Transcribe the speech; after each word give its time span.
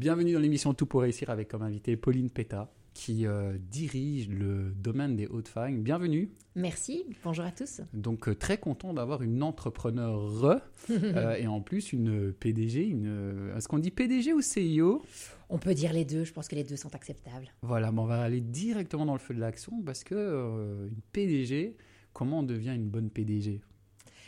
Bienvenue 0.00 0.32
dans 0.32 0.40
l'émission 0.40 0.72
Tout 0.72 0.86
pour 0.86 1.02
réussir 1.02 1.28
avec 1.28 1.48
comme 1.48 1.60
invité 1.60 1.94
Pauline 1.94 2.30
Péta 2.30 2.72
qui 2.94 3.26
euh, 3.26 3.58
dirige 3.58 4.30
le 4.30 4.70
domaine 4.70 5.14
des 5.14 5.26
hautes 5.26 5.48
fagnes. 5.48 5.82
Bienvenue. 5.82 6.32
Merci, 6.54 7.04
bonjour 7.22 7.44
à 7.44 7.50
tous. 7.50 7.82
Donc 7.92 8.26
euh, 8.26 8.34
très 8.34 8.56
content 8.56 8.94
d'avoir 8.94 9.20
une 9.20 9.42
entrepreneur 9.42 10.62
euh, 10.90 11.34
et 11.34 11.46
en 11.46 11.60
plus 11.60 11.92
une 11.92 12.32
PDG. 12.32 12.86
Une... 12.86 13.52
Est-ce 13.54 13.68
qu'on 13.68 13.78
dit 13.78 13.90
PDG 13.90 14.32
ou 14.32 14.40
CIO 14.40 15.02
On 15.50 15.58
peut 15.58 15.74
dire 15.74 15.92
les 15.92 16.06
deux, 16.06 16.24
je 16.24 16.32
pense 16.32 16.48
que 16.48 16.54
les 16.54 16.64
deux 16.64 16.76
sont 16.76 16.94
acceptables. 16.94 17.52
Voilà, 17.60 17.92
mais 17.92 18.00
on 18.00 18.06
va 18.06 18.22
aller 18.22 18.40
directement 18.40 19.04
dans 19.04 19.12
le 19.12 19.18
feu 19.18 19.34
de 19.34 19.40
l'action 19.40 19.82
parce 19.84 20.02
que 20.02 20.88
une 20.88 21.02
PDG, 21.12 21.76
comment 22.14 22.38
on 22.38 22.42
devient 22.42 22.74
une 22.74 22.88
bonne 22.88 23.10
PDG 23.10 23.60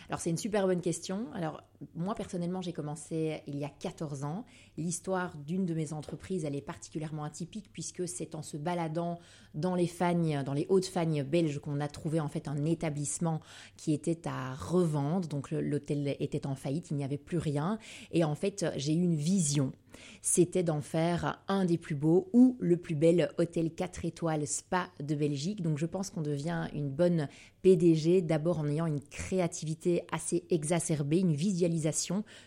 alors 0.08 0.20
c'est 0.20 0.28
une 0.28 0.36
super 0.36 0.66
bonne 0.66 0.82
question. 0.82 1.32
Alors 1.32 1.62
moi 1.94 2.14
personnellement 2.14 2.62
j'ai 2.62 2.72
commencé 2.72 3.42
il 3.46 3.58
y 3.58 3.64
a 3.64 3.68
14 3.68 4.24
ans. 4.24 4.44
L'histoire 4.76 5.36
d'une 5.36 5.66
de 5.66 5.74
mes 5.74 5.92
entreprises 5.92 6.44
elle 6.44 6.56
est 6.56 6.62
particulièrement 6.62 7.24
atypique 7.24 7.70
puisque 7.72 8.08
c'est 8.08 8.34
en 8.34 8.42
se 8.42 8.56
baladant 8.56 9.18
dans 9.54 9.74
les 9.74 9.86
fagnes, 9.86 10.42
dans 10.44 10.54
les 10.54 10.66
hautes 10.68 10.86
fagnes 10.86 11.22
belges 11.22 11.58
qu'on 11.58 11.80
a 11.80 11.88
trouvé 11.88 12.20
en 12.20 12.28
fait 12.28 12.48
un 12.48 12.64
établissement 12.64 13.40
qui 13.76 13.92
était 13.92 14.26
à 14.26 14.54
revendre. 14.54 15.28
Donc 15.28 15.50
l'hôtel 15.50 16.16
était 16.20 16.46
en 16.46 16.54
faillite, 16.54 16.90
il 16.90 16.96
n'y 16.96 17.04
avait 17.04 17.18
plus 17.18 17.38
rien. 17.38 17.78
Et 18.10 18.24
en 18.24 18.34
fait 18.34 18.66
j'ai 18.76 18.94
eu 18.94 19.02
une 19.02 19.16
vision 19.16 19.72
c'était 20.20 20.62
d'en 20.62 20.80
faire 20.80 21.42
un 21.48 21.64
des 21.64 21.78
plus 21.78 21.94
beaux 21.94 22.28
ou 22.32 22.56
le 22.60 22.76
plus 22.76 22.94
bel 22.94 23.30
hôtel 23.38 23.72
4 23.74 24.04
étoiles 24.04 24.46
spa 24.46 24.88
de 25.00 25.14
Belgique. 25.14 25.62
Donc 25.62 25.78
je 25.78 25.86
pense 25.86 26.10
qu'on 26.10 26.22
devient 26.22 26.68
une 26.74 26.90
bonne 26.90 27.28
PDG 27.62 28.22
d'abord 28.22 28.58
en 28.58 28.68
ayant 28.68 28.86
une 28.86 29.00
créativité 29.00 30.04
assez 30.10 30.44
exacerbée, 30.50 31.18
une 31.18 31.34
visualisation 31.34 31.71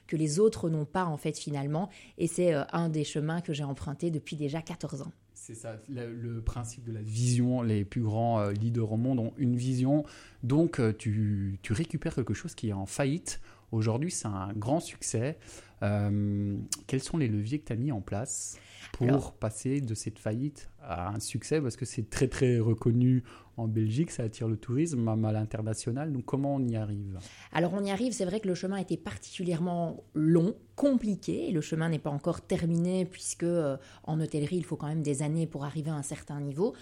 que 0.08 0.16
les 0.16 0.40
autres 0.40 0.70
n'ont 0.70 0.86
pas 0.86 1.06
en 1.06 1.18
fait 1.18 1.38
finalement. 1.38 1.90
Et 2.18 2.28
c'est 2.28 2.54
euh, 2.54 2.64
un 2.72 2.90
des 2.90 3.04
chemins 3.04 3.42
que 3.42 3.54
j'ai 3.54 3.64
emprunté 3.64 4.12
depuis 4.12 4.36
déjà 4.36 4.62
14 4.62 5.02
ans. 5.02 5.12
C'est 5.34 5.54
ça, 5.54 5.78
le, 5.90 6.42
principe 6.42 6.86
de 6.86 6.92
la 6.92 7.02
vision. 7.02 7.62
Les 7.62 7.86
plus 7.86 8.02
grands 8.02 8.40
euh, 8.40 8.52
leaders 8.52 8.91
au 8.91 8.98
monde 8.98 9.20
ont 9.20 9.34
une 9.38 9.55
vision. 9.55 10.04
Donc, 10.44 10.80
euh, 10.80 10.91
tu, 10.91 11.60
tu, 11.62 11.74
récupères 11.74 12.16
quelque 12.16 12.34
chose 12.34 12.55
qui 12.55 12.70
est 12.70 12.74
en 12.74 12.86
faillite. 12.86 13.41
Aujourd'hui, 13.76 14.09
c'est 14.09 14.27
un 14.27 14.54
grand 14.55 14.79
succès. 14.79 15.37
Euh, 15.84 16.55
quels 16.87 17.04
sont 17.04 17.18
les 17.18 17.27
leviers 17.27 17.59
que 17.59 17.65
tu 17.65 17.73
as 17.73 17.76
mis 17.76 17.91
en 17.91 17.99
place 17.99 18.57
pour 18.93 19.34
passer 19.34 19.81
de 19.81 19.93
cette 19.93 20.18
faillite 20.18 20.70
à 20.81 21.09
un 21.09 21.20
succès? 21.20 21.59
Parce 21.59 21.76
que 21.76 21.84
c'est 21.84 22.09
très 22.09 22.29
très 22.29 22.57
reconnu 22.57 23.23
en 23.57 23.68
Belgique, 23.68 24.12
ça 24.12 24.23
attire 24.23 24.48
le 24.48 24.55
tourisme 24.55 25.05
à 25.09 25.31
l'international. 25.34 26.13
Donc 26.13 26.23
comment 26.23 26.55
on 26.55 26.63
y 26.65 26.77
arrive? 26.77 27.20
Alors 27.51 27.73
on 27.73 27.84
y 27.84 27.91
arrive, 27.91 28.13
c'est 28.13 28.23
vrai 28.23 28.40
que 28.40 28.48
le 28.48 28.55
chemin 28.55 28.77
était 28.77 28.96
particulièrement 28.96 30.05
long, 30.13 30.55
compliqué. 30.77 31.51
Le 31.51 31.59
chemin 31.59 31.90
n'est 31.90 31.99
pas 31.99 32.12
encore 32.12 32.41
terminé 32.41 33.03
puisque 33.03 33.43
euh, 33.43 33.76
en 34.05 34.21
hôtellerie, 34.21 34.55
il 34.55 34.63
faut 34.63 34.77
quand 34.77 34.87
même 34.87 35.03
des 35.03 35.21
années 35.21 35.48
pour 35.48 35.65
arriver 35.65 35.91
à 35.91 35.96
un 35.96 36.03
certain 36.03 36.40
niveau. 36.40 36.73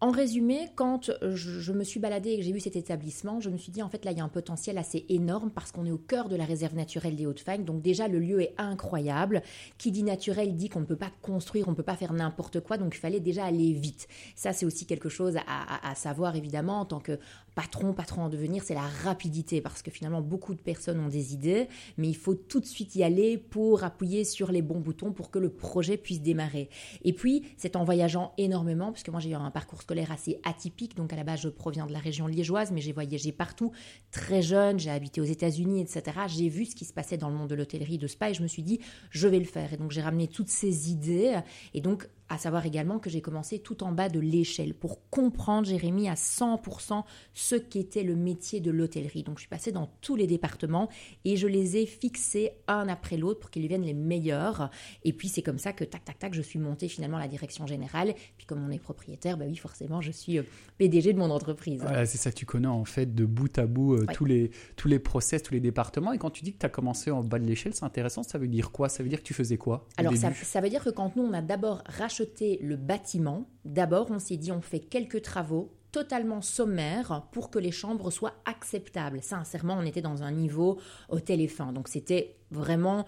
En 0.00 0.10
résumé, 0.10 0.68
quand 0.74 1.10
je, 1.22 1.72
me 1.72 1.84
suis 1.84 2.00
baladée 2.00 2.30
et 2.30 2.36
que 2.36 2.42
j'ai 2.42 2.52
vu 2.52 2.60
cet 2.60 2.76
établissement, 2.76 3.40
je 3.40 3.48
me 3.48 3.56
suis 3.56 3.72
dit 3.72 3.82
en 3.82 3.88
fait 3.88 4.04
là 4.04 4.10
il 4.10 4.18
y 4.18 4.20
a 4.20 4.24
un 4.24 4.28
potentiel 4.28 4.76
assez 4.76 5.06
énorme 5.08 5.50
parce 5.50 5.72
qu'on 5.72 5.86
est 5.86 5.90
au 5.90 5.98
cœur 5.98 6.28
de 6.28 6.36
la 6.36 6.44
réserve 6.44 6.74
naturelle 6.74 7.16
des 7.16 7.26
Hauts-de-Fagne. 7.26 7.64
Donc 7.64 7.80
déjà 7.80 8.08
le 8.08 8.18
lieu 8.18 8.42
est 8.42 8.54
incroyable. 8.58 9.42
Qui 9.78 9.92
dit 9.92 10.02
naturel 10.02 10.56
dit 10.56 10.68
qu'on 10.68 10.80
ne 10.80 10.84
peut 10.84 10.96
pas 10.96 11.12
construire, 11.22 11.68
on 11.68 11.70
ne 11.70 11.76
peut 11.76 11.82
pas 11.82 11.96
faire 11.96 12.12
n'importe 12.12 12.60
quoi. 12.60 12.76
Donc 12.76 12.94
il 12.96 12.98
fallait 12.98 13.20
déjà 13.20 13.44
aller 13.44 13.72
vite. 13.72 14.08
Ça 14.34 14.52
c'est 14.52 14.66
aussi 14.66 14.84
quelque 14.84 15.08
chose 15.08 15.36
à, 15.46 15.94
savoir 15.94 16.36
évidemment 16.36 16.80
en 16.80 16.84
tant 16.84 17.00
que 17.00 17.18
patron, 17.54 17.92
patron 17.92 18.22
en 18.22 18.28
devenir, 18.28 18.62
c'est 18.62 18.74
la 18.74 18.86
rapidité 19.04 19.60
parce 19.60 19.82
que 19.82 19.90
finalement 19.90 20.20
beaucoup 20.20 20.54
de 20.54 20.60
personnes 20.60 21.00
ont 21.00 21.08
des 21.08 21.34
idées, 21.34 21.68
mais 21.96 22.08
il 22.08 22.16
faut 22.16 22.34
tout 22.34 22.60
de 22.60 22.66
suite 22.66 22.94
y 22.96 23.02
aller 23.02 23.38
pour 23.38 23.84
appuyer 23.84 24.24
sur 24.24 24.50
les 24.50 24.62
bons 24.62 24.80
boutons 24.80 25.12
pour 25.12 25.30
que 25.30 25.38
le 25.38 25.50
projet 25.50 25.96
puisse 25.96 26.20
démarrer. 26.20 26.68
Et 27.02 27.12
puis 27.12 27.44
c'est 27.56 27.76
en 27.76 27.84
voyageant 27.84 28.32
énormément, 28.38 28.92
puisque 28.92 29.08
moi 29.08 29.20
j'ai 29.20 29.30
eu 29.30 29.34
un 29.34 29.50
parcours 29.50 29.82
scolaire 29.82 30.10
assez 30.10 30.40
atypique, 30.44 30.96
donc 30.96 31.12
à 31.12 31.16
la 31.16 31.24
base 31.24 31.40
je 31.40 31.48
proviens 31.48 31.86
de 31.86 31.92
la 31.92 31.98
région 31.98 32.26
liégeoise, 32.26 32.72
mais 32.72 32.80
j'ai 32.80 32.92
voyagé 32.92 33.32
partout, 33.32 33.72
très 34.10 34.42
jeune, 34.42 34.78
j'ai 34.78 34.90
habité 34.90 35.20
aux 35.20 35.24
États-Unis, 35.24 35.80
etc. 35.80 36.02
J'ai 36.28 36.48
vu 36.48 36.64
ce 36.66 36.74
qui 36.74 36.84
se 36.84 36.92
passait 36.92 37.16
dans 37.16 37.28
le 37.28 37.36
monde 37.36 37.48
de 37.48 37.54
l'hôtellerie, 37.54 37.98
de 37.98 38.06
spa, 38.06 38.30
et 38.30 38.34
je 38.34 38.42
me 38.42 38.48
suis 38.48 38.62
dit 38.62 38.80
je 39.10 39.28
vais 39.28 39.38
le 39.38 39.44
faire. 39.44 39.72
Et 39.72 39.76
donc 39.76 39.90
j'ai 39.90 40.02
ramené 40.02 40.28
toutes 40.28 40.50
ces 40.50 40.90
idées, 40.90 41.38
et 41.72 41.80
donc 41.80 42.08
à 42.28 42.38
savoir 42.38 42.64
également 42.64 42.98
que 42.98 43.10
j'ai 43.10 43.20
commencé 43.20 43.58
tout 43.58 43.84
en 43.84 43.92
bas 43.92 44.08
de 44.08 44.18
l'échelle 44.18 44.74
pour 44.74 45.08
comprendre, 45.10 45.66
Jérémy, 45.66 46.08
à 46.08 46.14
100% 46.14 47.04
ce 47.34 47.54
qu'était 47.54 48.02
le 48.02 48.16
métier 48.16 48.60
de 48.60 48.70
l'hôtellerie. 48.70 49.22
Donc 49.22 49.36
je 49.36 49.42
suis 49.42 49.48
passée 49.48 49.72
dans 49.72 49.90
tous 50.00 50.16
les 50.16 50.26
départements 50.26 50.88
et 51.24 51.36
je 51.36 51.46
les 51.46 51.76
ai 51.76 51.86
fixés 51.86 52.52
un 52.66 52.88
après 52.88 53.18
l'autre 53.18 53.40
pour 53.40 53.50
qu'ils 53.50 53.62
deviennent 53.62 53.84
les 53.84 53.94
meilleurs. 53.94 54.70
Et 55.04 55.12
puis 55.12 55.28
c'est 55.28 55.42
comme 55.42 55.58
ça 55.58 55.72
que 55.72 55.84
tac 55.84 56.04
tac 56.04 56.18
tac, 56.18 56.34
je 56.34 56.40
suis 56.40 56.58
montée 56.58 56.88
finalement 56.88 57.18
à 57.18 57.20
la 57.20 57.28
direction 57.28 57.66
générale. 57.66 58.14
Puis 58.38 58.46
comme 58.46 58.64
on 58.64 58.70
est 58.70 58.78
propriétaire, 58.78 59.36
bah 59.36 59.44
oui 59.46 59.56
forcément 59.56 60.00
je 60.00 60.10
suis 60.10 60.38
euh, 60.38 60.42
PDG 60.78 61.12
de 61.12 61.18
mon 61.18 61.30
entreprise. 61.30 61.82
Voilà, 61.82 62.06
c'est 62.06 62.18
ça, 62.18 62.32
tu 62.32 62.46
connais 62.46 62.68
en 62.68 62.86
fait 62.86 63.14
de 63.14 63.26
bout 63.26 63.58
à 63.58 63.66
bout 63.66 63.94
euh, 63.94 64.06
tous 64.14 64.24
les 64.24 64.50
tous 64.76 64.88
les 64.88 64.98
process, 64.98 65.42
tous 65.42 65.54
les 65.54 65.60
départements. 65.60 66.12
Et 66.12 66.18
quand 66.18 66.30
tu 66.30 66.42
dis 66.42 66.54
que 66.54 66.58
tu 66.58 66.66
as 66.66 66.70
commencé 66.70 67.10
en 67.10 67.22
bas 67.22 67.38
de 67.38 67.44
l'échelle, 67.44 67.74
c'est 67.74 67.84
intéressant. 67.84 68.22
Ça 68.22 68.38
veut 68.38 68.48
dire 68.48 68.70
quoi? 68.70 68.88
Ça 68.88 69.02
veut 69.02 69.10
dire 69.10 69.18
que 69.18 69.24
tu 69.24 69.34
faisais 69.34 69.58
quoi 69.58 69.86
Alors 69.98 70.16
ça, 70.16 70.32
ça 70.32 70.60
veut 70.62 70.70
dire 70.70 70.82
que 70.82 70.90
quand 70.90 71.16
nous 71.16 71.22
on 71.22 71.32
a 71.34 71.42
d'abord 71.42 71.82
racheté 71.86 72.13
le 72.20 72.76
bâtiment, 72.76 73.48
d'abord 73.64 74.10
on 74.10 74.18
s'est 74.18 74.36
dit 74.36 74.52
on 74.52 74.60
fait 74.60 74.80
quelques 74.80 75.22
travaux 75.22 75.72
totalement 75.94 76.42
sommaires 76.42 77.28
pour 77.30 77.50
que 77.50 77.58
les 77.60 77.70
chambres 77.70 78.10
soient 78.10 78.34
acceptables. 78.46 79.22
Sincèrement, 79.22 79.76
on 79.78 79.86
était 79.86 80.02
dans 80.02 80.24
un 80.24 80.32
niveau 80.32 80.80
hôtel 81.08 81.40
et 81.40 81.46
fin. 81.46 81.72
Donc 81.72 81.86
c'était 81.86 82.36
vraiment 82.50 83.06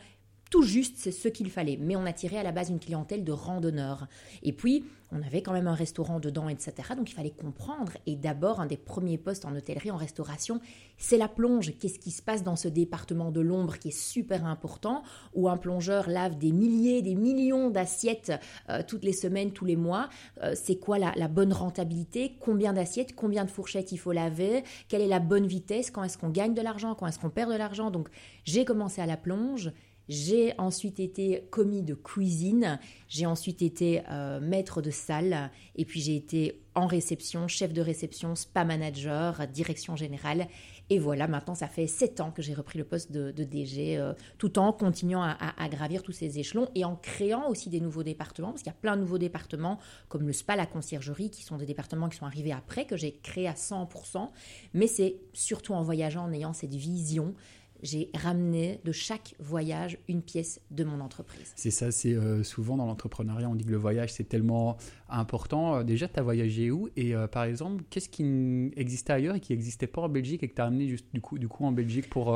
tout 0.51 0.62
juste, 0.62 0.95
c'est 0.99 1.12
ce 1.12 1.29
qu'il 1.29 1.51
fallait. 1.51 1.77
Mais 1.77 1.97
on 1.97 2.07
attirait 2.07 2.39
à 2.39 2.43
la 2.43 2.53
base 2.53 2.71
une 2.71 2.79
clientèle 2.79 3.25
de 3.25 3.33
randonneurs. 3.33 4.07
Et 4.43 4.53
puis, 4.53 4.84
on 5.12 5.23
avait 5.23 5.43
quand 5.43 5.53
même 5.53 5.69
un 5.69 5.75
restaurant 5.75 6.19
dedans, 6.19 6.49
etc. 6.49 6.73
Donc 6.97 7.11
il 7.11 7.15
fallait 7.15 7.31
comprendre. 7.31 7.93
Et 8.07 8.17
d'abord, 8.17 8.61
un 8.61 8.67
des 8.67 8.77
premiers 8.77 9.19
postes 9.19 9.45
en 9.45 9.55
hôtellerie, 9.55 9.91
en 9.91 9.97
restauration, 9.97 10.61
c'est 10.99 11.17
la 11.17 11.29
plonge. 11.29 11.73
Qu'est-ce 11.79 11.99
qui 11.99 12.11
se 12.11 12.23
passe 12.23 12.43
dans 12.43 12.57
ce 12.57 12.69
département 12.69 13.31
de 13.31 13.41
l'ombre 13.41 13.79
qui 13.79 13.89
est 13.89 13.99
super 13.99 14.45
important, 14.45 15.03
où 15.34 15.49
un 15.49 15.57
plongeur 15.57 16.09
lave 16.09 16.39
des 16.39 16.53
milliers, 16.53 17.03
des 17.03 17.15
millions 17.15 17.71
d'assiettes 17.71 18.33
euh, 18.69 18.83
toutes 18.87 19.05
les 19.05 19.13
semaines, 19.13 19.53
tous 19.53 19.65
les 19.65 19.77
mois. 19.77 20.09
Euh, 20.43 20.55
c'est 20.55 20.77
quoi 20.77 20.99
la, 20.99 21.13
la, 21.17 21.28
bonne 21.28 21.53
rentabilité? 21.53 22.37
Combien 22.41 22.73
d'assiettes? 22.73 23.15
Combien 23.15 23.45
de 23.45 23.51
fourchettes 23.51 23.93
il 23.93 23.99
faut 23.99 24.13
laver? 24.13 24.65
Quelle 24.89 25.03
est 25.03 25.09
la 25.09 25.21
bonne 25.21 25.47
vitesse? 25.47 25.91
Quand 25.91 26.03
est-ce 26.03 26.19
qu'on 26.19 26.31
gagne 26.31 26.55
de 26.55 26.63
l'argent? 26.63 26.95
Quand 26.95 27.07
est-ce 27.07 27.19
qu'on 27.19 27.31
perd 27.31 27.53
de 27.53 27.57
l'argent? 27.57 27.91
Donc 27.91 28.09
j'ai 28.45 28.65
commencé 28.65 29.01
à 29.01 29.07
la 29.07 29.17
plonge. 29.17 29.73
J'ai 30.09 30.55
ensuite 30.59 31.00
été 31.00 31.44
commis 31.50 31.83
de 31.83 31.94
cuisine, 31.94 32.78
j'ai 33.09 33.27
ensuite 33.27 33.61
été 33.61 34.03
euh, 34.09 34.39
maître 34.41 34.81
de 34.81 34.91
salle, 34.91 35.50
et 35.75 35.84
puis 35.84 36.00
j'ai 36.00 36.15
été 36.15 36.62
en 36.77 36.87
réception, 36.87 37.49
chef 37.49 37.72
de 37.72 37.81
réception, 37.81 38.37
spa 38.37 38.65
manager, 38.65 39.49
direction 39.49 39.97
générale. 39.97 40.47
Et 40.89 41.00
voilà, 41.00 41.27
maintenant, 41.27 41.56
ça 41.56 41.66
fait 41.66 41.89
sept 41.89 42.21
ans 42.21 42.31
que 42.31 42.43
j'ai 42.43 42.55
repris 42.55 42.78
le 42.78 42.84
poste 42.84 43.11
de, 43.11 43.33
DG, 43.33 43.99
euh, 43.99 44.12
tout 44.39 44.59
en 44.59 44.72
continuant 44.72 45.22
à, 45.22 45.69
gravir 45.69 46.03
tous 46.03 46.12
ces 46.12 46.39
échelons 46.39 46.69
et 46.77 46.84
en 46.84 46.95
créant 46.95 47.49
aussi 47.49 47.71
des 47.71 47.81
nouveaux 47.81 48.05
départements, 48.05 48.50
parce 48.50 48.62
qu'il 48.62 48.71
y 48.71 48.77
a 48.77 48.78
plein 48.78 48.97
de 48.97 49.00
nouveaux 49.00 49.19
départements, 49.19 49.81
comme 50.09 50.27
le 50.27 50.33
spa, 50.33 50.55
la 50.55 50.66
conciergerie, 50.66 51.31
qui 51.31 51.43
sont 51.43 51.56
des 51.56 51.66
départements 51.66 52.09
qui 52.09 52.19
sont 52.19 52.27
arrivés 52.27 52.53
après, 52.53 52.84
que 52.84 52.97
j'ai 52.97 53.12
créé 53.12 53.49
à 53.49 53.55
100%. 53.55 54.28
Mais 54.75 54.87
c'est 54.87 55.16
surtout 55.33 55.72
en 55.72 55.83
voyageant, 55.83 56.25
en 56.25 56.33
ayant 56.33 56.53
cette 56.53 56.75
vision 56.75 57.34
j'ai 57.82 58.10
ramené 58.14 58.81
de 58.84 58.92
chaque 58.92 59.34
voyage 59.38 59.98
une 60.09 60.22
pièce 60.22 60.60
de 60.70 60.84
mon 60.84 61.00
entreprise. 61.00 61.53
C'est 61.56 61.70
ça, 61.70 61.91
c'est 61.91 62.14
euh, 62.14 62.42
souvent 62.42 62.76
dans 62.76 62.87
l'entrepreneuriat, 62.87 63.48
on 63.48 63.54
dit 63.54 63.64
que 63.64 63.70
le 63.70 63.76
voyage 63.76 64.12
c'est 64.12 64.28
tellement 64.28 64.76
important. 65.09 65.76
Euh, 65.76 65.82
déjà, 65.82 66.09
tu 66.09 66.19
as 66.19 66.22
voyagé 66.22 66.70
où? 66.70 66.88
Et 66.97 67.15
euh, 67.15 67.26
par 67.26 67.44
exemple, 67.44 67.84
qu'est-ce 67.91 68.09
qui 68.09 68.72
existait 68.76 69.12
ailleurs 69.12 69.36
et 69.36 69.41
qui 69.41 69.53
n'existait 69.53 69.86
pas 69.86 70.03
en 70.03 70.09
Belgique 70.09 70.42
et 70.42 70.48
que 70.48 70.54
tu 70.54 70.62
as 70.62 70.66
amené 70.66 70.88
juste, 70.88 71.06
du, 71.12 71.20
coup, 71.20 71.65
en 71.65 71.72
Belgique 71.72 72.09
pour 72.09 72.32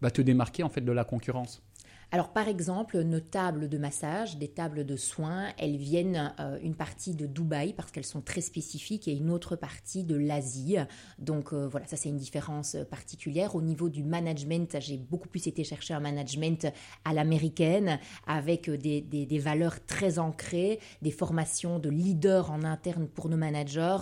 bah, 0.00 0.10
te 0.10 0.22
démarquer 0.22 0.62
en 0.62 0.68
fait 0.68 0.80
de 0.80 0.92
la 0.92 1.04
concurrence? 1.04 1.62
Alors 2.10 2.32
par 2.32 2.48
exemple, 2.48 2.98
nos 3.02 3.20
tables 3.20 3.68
de 3.68 3.76
massage, 3.76 4.38
des 4.38 4.48
tables 4.48 4.86
de 4.86 4.96
soins, 4.96 5.48
elles 5.58 5.76
viennent 5.76 6.32
euh, 6.40 6.58
une 6.62 6.74
partie 6.74 7.14
de 7.14 7.26
Dubaï 7.26 7.74
parce 7.74 7.90
qu'elles 7.90 8.06
sont 8.06 8.22
très 8.22 8.40
spécifiques 8.40 9.08
et 9.08 9.12
une 9.12 9.30
autre 9.30 9.56
partie 9.56 10.04
de 10.04 10.16
l'Asie. 10.16 10.76
Donc 11.18 11.52
euh, 11.52 11.68
voilà, 11.68 11.86
ça 11.86 11.96
c'est 11.96 12.08
une 12.08 12.16
différence 12.16 12.76
particulière. 12.90 13.54
Au 13.54 13.60
niveau 13.60 13.90
du 13.90 14.04
management, 14.04 14.78
j'ai 14.80 14.96
beaucoup 14.96 15.28
plus 15.28 15.46
été 15.46 15.64
chercher 15.64 15.92
un 15.92 16.00
management 16.00 16.66
à 17.04 17.12
l'américaine 17.12 17.98
avec 18.26 18.70
des, 18.70 19.02
des, 19.02 19.38
valeurs 19.38 19.84
très 19.84 20.18
ancrées, 20.18 20.80
des 21.02 21.10
formations 21.10 21.78
de 21.78 21.90
leaders 21.90 22.50
en 22.50 22.64
interne 22.64 23.06
pour 23.06 23.28
nos 23.28 23.36
managers 23.36 23.98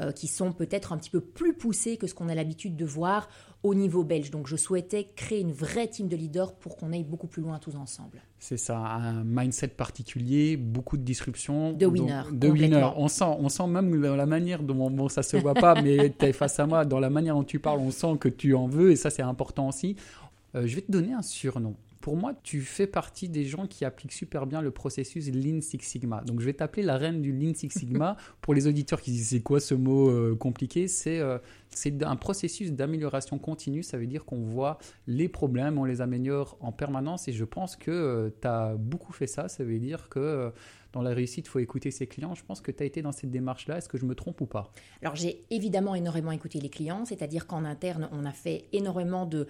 euh, 0.00 0.12
qui 0.12 0.28
sont 0.28 0.52
peut-être 0.52 0.92
un 0.92 0.98
petit 0.98 1.10
peu 1.10 1.20
plus 1.20 1.52
poussées 1.52 1.98
que 1.98 2.06
ce 2.06 2.14
qu'on 2.14 2.30
a 2.30 2.34
l'habitude 2.34 2.76
de 2.76 2.86
voir 2.86 3.28
au 3.62 3.74
niveau 3.74 4.04
belge. 4.04 4.30
Donc 4.30 4.46
je 4.46 4.56
souhaitais 4.56 5.08
créer 5.16 5.40
une 5.40 5.52
vraie 5.52 5.88
team 5.88 6.08
de 6.08 6.16
leaders 6.16 6.54
pour 6.54 6.76
qu'on 6.76 6.92
aille 6.92 7.04
beaucoup 7.04 7.26
plus 7.26 7.42
loin 7.42 7.58
tous 7.58 7.76
ensemble. 7.76 8.22
C'est 8.38 8.56
ça, 8.56 8.78
un 8.78 9.22
mindset 9.24 9.68
particulier, 9.68 10.56
beaucoup 10.56 10.96
de 10.96 11.02
disruption. 11.02 11.72
De 11.74 11.86
winner. 11.86 12.22
De 12.32 12.48
winner. 12.48 12.88
On 12.96 13.08
sent, 13.08 13.24
on 13.24 13.48
sent 13.48 13.66
même 13.66 14.00
dans 14.00 14.16
la 14.16 14.26
manière 14.26 14.62
dont, 14.62 14.90
bon, 14.90 15.08
ça 15.08 15.22
se 15.22 15.36
voit 15.36 15.54
pas, 15.54 15.80
mais 15.82 16.14
tu 16.18 16.24
es 16.24 16.32
face 16.32 16.58
à 16.58 16.66
moi, 16.66 16.84
dans 16.84 17.00
la 17.00 17.10
manière 17.10 17.34
dont 17.34 17.44
tu 17.44 17.58
parles, 17.58 17.80
on 17.80 17.90
sent 17.90 18.16
que 18.18 18.28
tu 18.28 18.54
en 18.54 18.66
veux 18.66 18.92
et 18.92 18.96
ça 18.96 19.10
c'est 19.10 19.22
important 19.22 19.68
aussi. 19.68 19.96
Euh, 20.54 20.66
je 20.66 20.74
vais 20.74 20.82
te 20.82 20.90
donner 20.90 21.12
un 21.12 21.22
surnom. 21.22 21.74
Pour 22.00 22.16
moi, 22.16 22.32
tu 22.42 22.62
fais 22.62 22.86
partie 22.86 23.28
des 23.28 23.44
gens 23.44 23.66
qui 23.66 23.84
appliquent 23.84 24.12
super 24.12 24.46
bien 24.46 24.62
le 24.62 24.70
processus 24.70 25.28
Lean 25.28 25.60
Six 25.60 25.80
Sigma. 25.80 26.22
Donc, 26.22 26.40
je 26.40 26.46
vais 26.46 26.54
t'appeler 26.54 26.82
la 26.82 26.96
reine 26.96 27.20
du 27.20 27.32
Lean 27.32 27.52
Six 27.54 27.70
Sigma. 27.70 28.16
Pour 28.40 28.54
les 28.54 28.66
auditeurs 28.66 29.02
qui 29.02 29.10
disent 29.10 29.28
c'est 29.28 29.40
quoi 29.40 29.60
ce 29.60 29.74
mot 29.74 30.08
euh, 30.08 30.34
compliqué, 30.34 30.88
c'est 30.88 31.20
euh, 31.20 31.38
c'est 31.68 32.02
un 32.02 32.16
processus 32.16 32.72
d'amélioration 32.72 33.38
continue. 33.38 33.82
Ça 33.82 33.98
veut 33.98 34.06
dire 34.06 34.24
qu'on 34.24 34.40
voit 34.40 34.78
les 35.06 35.28
problèmes, 35.28 35.78
on 35.78 35.84
les 35.84 36.00
améliore 36.00 36.56
en 36.60 36.72
permanence. 36.72 37.28
Et 37.28 37.32
je 37.32 37.44
pense 37.44 37.76
que 37.76 37.90
euh, 37.90 38.30
tu 38.40 38.48
as 38.48 38.74
beaucoup 38.76 39.12
fait 39.12 39.26
ça. 39.26 39.48
Ça 39.48 39.62
veut 39.62 39.78
dire 39.78 40.08
que 40.08 40.52
dans 40.92 41.02
la 41.02 41.10
réussite, 41.10 41.46
il 41.46 41.48
faut 41.48 41.58
écouter 41.58 41.90
ses 41.90 42.06
clients. 42.06 42.34
Je 42.34 42.44
pense 42.44 42.60
que 42.60 42.70
tu 42.70 42.82
as 42.82 42.86
été 42.86 43.02
dans 43.02 43.12
cette 43.12 43.30
démarche-là. 43.30 43.78
Est-ce 43.78 43.88
que 43.88 43.98
je 43.98 44.04
me 44.04 44.14
trompe 44.14 44.40
ou 44.40 44.46
pas? 44.46 44.72
Alors, 45.02 45.16
j'ai 45.16 45.44
évidemment 45.50 45.94
énormément 45.94 46.32
écouté 46.32 46.60
les 46.60 46.68
clients, 46.68 47.04
c'est-à-dire 47.04 47.46
qu'en 47.46 47.64
interne, 47.64 48.08
on 48.12 48.24
a 48.24 48.32
fait 48.32 48.64
énormément 48.72 49.26
de, 49.26 49.46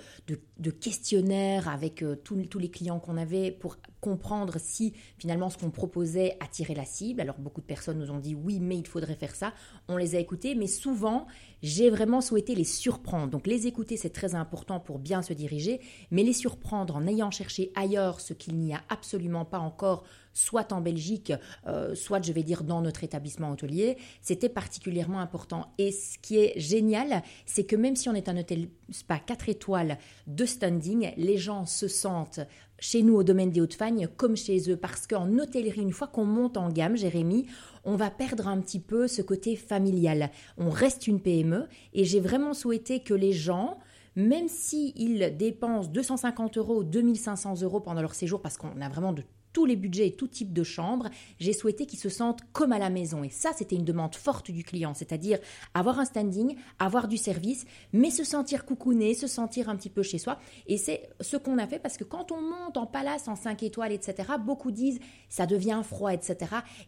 questionnaires 0.80 1.68
avec 1.68 2.02
euh, 2.02 2.16
tous 2.16 2.58
les 2.58 2.70
clients 2.70 3.00
qu'on 3.00 3.16
avait 3.16 3.50
pour 3.50 3.76
comprendre 4.00 4.58
si 4.58 4.94
finalement 5.18 5.50
ce 5.50 5.58
qu'on 5.58 5.70
proposait 5.70 6.36
attirait 6.40 6.74
la 6.74 6.84
cible. 6.84 7.20
Alors, 7.20 7.38
beaucoup 7.38 7.60
de 7.60 7.66
personnes 7.66 7.98
nous 7.98 8.10
ont 8.10 8.18
dit 8.18 8.34
oui, 8.34 8.58
mais 8.60 8.76
il 8.76 8.86
faudrait 8.86 9.14
faire 9.14 9.34
ça. 9.34 9.52
On 9.88 9.96
les 9.96 10.14
a 10.14 10.18
écoutés, 10.18 10.54
mais 10.54 10.66
souvent, 10.66 11.26
j'ai 11.62 11.90
vraiment 11.90 12.20
souhaité 12.20 12.54
les 12.54 12.64
surprendre. 12.64 13.28
Donc, 13.28 13.46
les 13.46 13.66
écouter, 13.66 13.96
c'est 13.96 14.10
très 14.10 14.34
important 14.34 14.80
pour 14.80 14.98
bien 14.98 15.22
se 15.22 15.32
diriger, 15.32 15.80
mais 16.10 16.22
les 16.22 16.32
surprendre 16.32 16.96
en 16.96 17.06
ayant 17.06 17.30
cherché 17.30 17.72
ailleurs 17.74 18.20
ce 18.20 18.32
qu'il 18.32 18.56
n'y 18.56 18.74
a 18.74 18.82
absolument 18.88 19.44
pas 19.44 19.58
encore 19.58 20.04
soit 20.32 20.72
en 20.72 20.80
Belgique, 20.80 21.32
euh, 21.66 21.94
soit 21.94 22.24
je 22.24 22.32
vais 22.32 22.42
dire 22.42 22.62
dans 22.62 22.80
notre 22.80 23.04
établissement 23.04 23.50
hôtelier, 23.50 23.96
c'était 24.22 24.48
particulièrement 24.48 25.20
important. 25.20 25.72
Et 25.78 25.92
ce 25.92 26.18
qui 26.18 26.38
est 26.38 26.58
génial, 26.58 27.22
c'est 27.46 27.64
que 27.64 27.76
même 27.76 27.96
si 27.96 28.08
on 28.08 28.14
est 28.14 28.28
un 28.28 28.36
hôtel 28.36 28.68
spa 28.90 29.18
4 29.18 29.48
étoiles 29.48 29.98
de 30.26 30.44
standing, 30.44 31.12
les 31.16 31.36
gens 31.36 31.66
se 31.66 31.88
sentent 31.88 32.40
chez 32.80 33.02
nous 33.02 33.14
au 33.14 33.22
domaine 33.22 33.50
des 33.50 33.60
Hautes-Fagnes 33.60 34.08
comme 34.16 34.36
chez 34.36 34.70
eux 34.70 34.76
parce 34.76 35.06
qu'en 35.06 35.38
hôtellerie, 35.38 35.82
une 35.82 35.92
fois 35.92 36.08
qu'on 36.08 36.24
monte 36.24 36.56
en 36.56 36.70
gamme, 36.70 36.96
Jérémy, 36.96 37.46
on 37.84 37.94
va 37.94 38.10
perdre 38.10 38.48
un 38.48 38.60
petit 38.60 38.80
peu 38.80 39.06
ce 39.06 39.22
côté 39.22 39.54
familial. 39.54 40.30
On 40.58 40.70
reste 40.70 41.06
une 41.06 41.20
PME 41.20 41.68
et 41.94 42.04
j'ai 42.04 42.20
vraiment 42.20 42.54
souhaité 42.54 43.00
que 43.00 43.14
les 43.14 43.32
gens 43.32 43.78
même 44.16 44.48
s'ils 44.48 45.36
dépensent 45.36 45.88
250 45.88 46.58
euros 46.58 46.78
ou 46.78 46.84
2500 46.84 47.62
euros 47.62 47.80
pendant 47.80 48.00
leur 48.00 48.14
séjour, 48.14 48.40
parce 48.40 48.56
qu'on 48.56 48.80
a 48.80 48.88
vraiment 48.88 49.12
de 49.12 49.22
tous 49.52 49.66
les 49.66 49.76
budgets 49.76 50.08
et 50.08 50.16
tout 50.16 50.28
type 50.28 50.52
de 50.52 50.62
chambres, 50.62 51.08
j'ai 51.38 51.52
souhaité 51.52 51.86
qu'ils 51.86 51.98
se 51.98 52.08
sentent 52.08 52.40
comme 52.52 52.72
à 52.72 52.78
la 52.78 52.90
maison. 52.90 53.24
Et 53.24 53.30
ça, 53.30 53.50
c'était 53.56 53.76
une 53.76 53.84
demande 53.84 54.14
forte 54.14 54.50
du 54.50 54.64
client, 54.64 54.94
c'est-à-dire 54.94 55.38
avoir 55.74 55.98
un 55.98 56.04
standing, 56.04 56.56
avoir 56.78 57.08
du 57.08 57.16
service, 57.16 57.64
mais 57.92 58.10
se 58.10 58.24
sentir 58.24 58.64
coucouné, 58.64 59.14
se 59.14 59.26
sentir 59.26 59.68
un 59.68 59.76
petit 59.76 59.90
peu 59.90 60.02
chez 60.02 60.18
soi. 60.18 60.38
Et 60.66 60.76
c'est 60.76 61.08
ce 61.20 61.36
qu'on 61.36 61.58
a 61.58 61.66
fait 61.66 61.78
parce 61.78 61.96
que 61.96 62.04
quand 62.04 62.32
on 62.32 62.40
monte 62.40 62.76
en 62.76 62.86
palace, 62.86 63.28
en 63.28 63.36
5 63.36 63.62
étoiles, 63.62 63.92
etc., 63.92 64.28
beaucoup 64.44 64.70
disent 64.70 65.00
ça 65.28 65.46
devient 65.46 65.80
froid, 65.84 66.12
etc. 66.12 66.36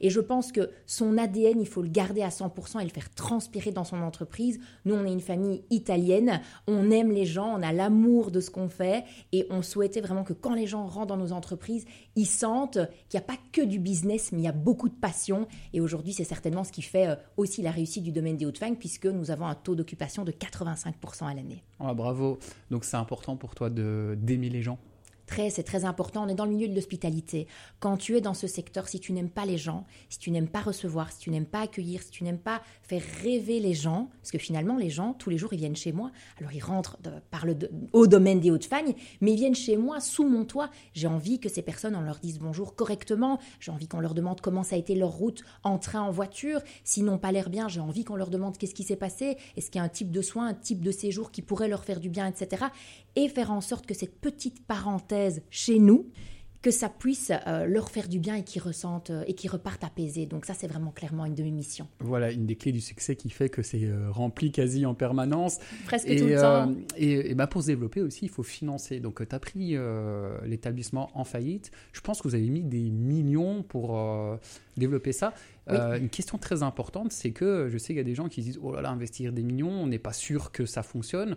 Et 0.01 0.11
je 0.11 0.21
pense 0.21 0.53
que 0.53 0.71
son 0.87 1.19
ADN, 1.19 1.61
il 1.61 1.67
faut 1.67 1.83
le 1.83 1.89
garder 1.89 2.23
à 2.23 2.29
100% 2.29 2.81
et 2.81 2.85
le 2.85 2.91
faire 2.91 3.13
transpirer 3.15 3.71
dans 3.71 3.85
son 3.85 4.03
entreprise. 4.03 4.61
Nous, 4.85 4.95
on 4.95 5.05
est 5.05 5.13
une 5.13 5.21
famille 5.21 5.65
italienne, 5.71 6.41
on 6.67 6.91
aime 6.91 7.13
les 7.13 7.25
gens, 7.25 7.55
on 7.57 7.63
a 7.63 7.73
l'amour 7.73 8.31
de 8.31 8.41
ce 8.41 8.51
qu'on 8.51 8.69
fait 8.69 9.05
et 9.33 9.47
on 9.51 9.63
souhaitait 9.63 10.01
vraiment 10.01 10.25
que 10.25 10.33
quand 10.33 10.55
les 10.55 10.67
gens 10.67 10.87
rentrent 10.87 11.09
dans 11.09 11.17
nos 11.17 11.33
entreprises, 11.33 11.87
ils 12.17 12.27
sentent 12.27 12.79
qu'il 13.09 13.19
n'y 13.19 13.25
a 13.25 13.27
pas 13.27 13.39
que 13.53 13.63
du 13.63 13.79
business, 13.79 14.33
mais 14.33 14.41
il 14.41 14.45
y 14.45 14.49
a 14.49 14.53
beaucoup 14.53 14.89
de 14.89 14.95
passion. 14.95 15.47
Et 15.73 15.81
aujourd'hui, 15.81 16.13
c'est 16.13 16.25
certainement 16.25 16.65
ce 16.65 16.73
qui 16.73 16.83
fait 16.83 17.09
euh, 17.09 17.17
aussi 17.37 17.63
la 17.63 17.71
réussite 17.71 18.05
du 18.05 18.13
domaine 18.13 18.37
des 18.37 18.47
hautes 18.47 18.59
fagnes, 18.59 18.77
puisque 18.77 19.07
nous 19.07 19.31
avons 19.31 19.47
un 19.47 19.55
taux 19.55 19.75
d'occupation 19.75 20.25
de 20.25 20.33
85% 20.33 21.25
à 21.25 21.35
l'année. 21.35 21.63
Ah, 21.81 21.95
bravo. 21.95 22.39
Donc 22.71 22.85
c'est 22.85 22.97
important 22.97 23.37
pour 23.37 23.55
toi 23.55 23.71
d'aimer 23.71 24.51
les 24.51 24.63
gens? 24.63 24.79
C'est 25.27 25.63
très 25.63 25.85
important. 25.85 26.25
On 26.25 26.29
est 26.29 26.35
dans 26.35 26.45
le 26.45 26.53
milieu 26.53 26.69
de 26.69 26.75
l'hospitalité. 26.75 27.47
Quand 27.81 27.97
tu 27.97 28.17
es 28.17 28.21
dans 28.21 28.35
ce 28.35 28.47
secteur, 28.47 28.89
si 28.89 29.01
tu 29.01 29.13
n'aimes 29.13 29.31
pas 29.31 29.47
les 29.47 29.59
gens, 29.59 29.87
si 30.09 30.19
tu 30.19 30.31
n'aimes 30.31 30.49
pas 30.49 30.61
recevoir, 30.61 31.11
si 31.11 31.19
tu 31.19 31.31
n'aimes 31.31 31.47
pas 31.47 31.61
accueillir, 31.61 32.03
si 32.03 32.11
tu 32.11 32.25
n'aimes 32.25 32.39
pas 32.39 32.63
faire 32.83 33.03
rêver 33.23 33.61
les 33.61 33.75
gens, 33.75 34.11
parce 34.21 34.31
que 34.31 34.39
finalement, 34.39 34.77
les 34.77 34.91
gens, 34.91 35.15
tous 35.15 35.31
les 35.31 35.39
jours, 35.39 35.53
ils 35.53 35.59
viennent 35.59 35.77
chez 35.77 35.93
moi. 35.93 36.11
Alors, 36.39 36.53
ils 36.53 36.63
rentrent 36.63 36.99
par 37.31 37.47
le 37.47 37.57
au 37.93 38.07
domaine 38.07 38.41
des 38.41 38.51
Hautes-Fagnes, 38.51 38.95
mais 39.21 39.33
ils 39.33 39.37
viennent 39.37 39.55
chez 39.55 39.77
moi, 39.77 40.01
sous 40.01 40.29
mon 40.29 40.45
toit. 40.45 40.71
J'ai 40.95 41.07
envie 41.07 41.39
que 41.39 41.49
ces 41.49 41.63
personnes, 41.63 41.97
on 41.97 42.01
leur 42.01 42.19
dise 42.19 42.39
bonjour 42.39 42.75
correctement. 42.75 43.39
J'ai 43.61 43.73
envie 43.73 43.89
qu'on 43.89 44.01
leur 44.01 44.15
demande 44.15 44.41
comment 44.41 44.63
ça 44.63 44.77
a 44.77 44.79
été 44.79 44.95
leur 44.95 45.11
route 45.11 45.43
en 45.65 45.79
train, 45.79 46.03
en 46.03 46.11
voiture. 46.11 46.61
S'ils 46.85 47.05
n'ont 47.05 47.19
pas 47.19 47.33
l'air 47.33 47.51
bien, 47.51 47.69
j'ai 47.69 47.81
envie 47.81 48.05
qu'on 48.05 48.17
leur 48.17 48.31
demande 48.31 48.57
qu'est-ce 48.59 48.75
qui 48.75 48.85
s'est 48.85 48.97
passé. 48.97 49.37
Est-ce 49.57 49.71
qu'il 49.71 49.79
y 49.79 49.83
a 49.83 49.85
un 49.85 49.89
type 49.89 50.11
de 50.11 50.23
soin, 50.23 50.49
un 50.49 50.55
type 50.55 50.83
de 50.83 50.91
séjour 50.91 51.31
qui 51.31 51.43
pourrait 51.43 51.69
leur 51.69 51.85
faire 51.85 52.01
du 52.01 52.11
bien, 52.11 52.27
etc. 52.27 52.67
Et 53.17 53.29
faire 53.29 53.53
en 53.53 53.61
sorte 53.61 53.87
que 53.87 53.95
cette 53.95 54.21
petite 54.21 54.65
parenthèse 54.67 55.43
chez 55.51 55.79
nous, 55.79 56.11
que 56.63 56.71
ça 56.71 56.89
puisse 56.89 57.33
euh, 57.47 57.67
leur 57.67 57.91
faire 57.91 58.09
du 58.09 58.21
bien 58.21 58.37
et 58.37 58.45
qu'ils 58.45 58.63
ressentent 58.63 59.11
euh, 59.11 59.25
et 59.27 59.35
qu'ils 59.35 59.51
repartent 59.51 59.83
apaisés. 59.83 60.27
Donc 60.27 60.47
ça, 60.47 60.55
c'est 60.55 60.69
vraiment 60.69 60.93
clairement 60.93 61.27
une 61.27 61.35
de 61.35 61.43
mes 61.43 61.51
missions. 61.51 61.89
Voilà, 61.99 62.31
une 62.31 62.47
des 62.47 62.55
clés 62.55 62.71
du 62.71 62.81
succès 62.81 63.17
qui 63.17 63.31
fait 63.31 63.49
que 63.49 63.63
c'est 63.63 63.85
euh, 63.85 64.11
rempli 64.11 64.53
quasi 64.53 64.87
en 64.87 64.95
permanence. 64.95 65.59
Presque 65.85 66.07
tout 66.07 66.25
le 66.25 66.41
temps. 66.41 66.73
Et, 66.97 67.35
bah, 67.35 67.49
pour 67.49 67.63
se 67.63 67.67
développer 67.67 68.01
aussi, 68.01 68.27
il 68.27 68.31
faut 68.31 68.45
financer. 68.45 69.01
Donc 69.01 69.27
tu 69.29 69.35
as 69.35 69.41
pris 69.41 69.77
l'établissement 70.45 71.11
en 71.15 71.25
faillite. 71.25 71.73
Je 71.93 72.01
pense 72.01 72.23
que 72.23 72.29
vous 72.29 72.37
avez 72.37 72.49
mis 72.49 72.63
des 72.63 72.91
millions 72.91 73.65
pour 73.65 73.99
développer 74.77 75.13
ça. 75.13 75.35
une 75.69 76.09
question 76.09 76.39
très 76.39 76.63
importante, 76.63 77.13
c'est 77.13 77.33
que 77.33 77.69
je 77.69 77.79
sais 77.79 77.89
qu'il 77.89 77.97
y 77.97 78.01
a 78.01 78.05
des 78.05 78.15
gens 78.15 78.29
qui 78.29 78.41
disent, 78.43 78.61
oh 78.63 78.73
là 78.73 78.81
là, 78.83 78.91
investir 78.91 79.33
des 79.33 79.43
millions, 79.43 79.71
on 79.71 79.87
n'est 79.89 79.99
pas 79.99 80.13
sûr 80.13 80.53
que 80.53 80.65
ça 80.65 80.83
fonctionne. 80.83 81.37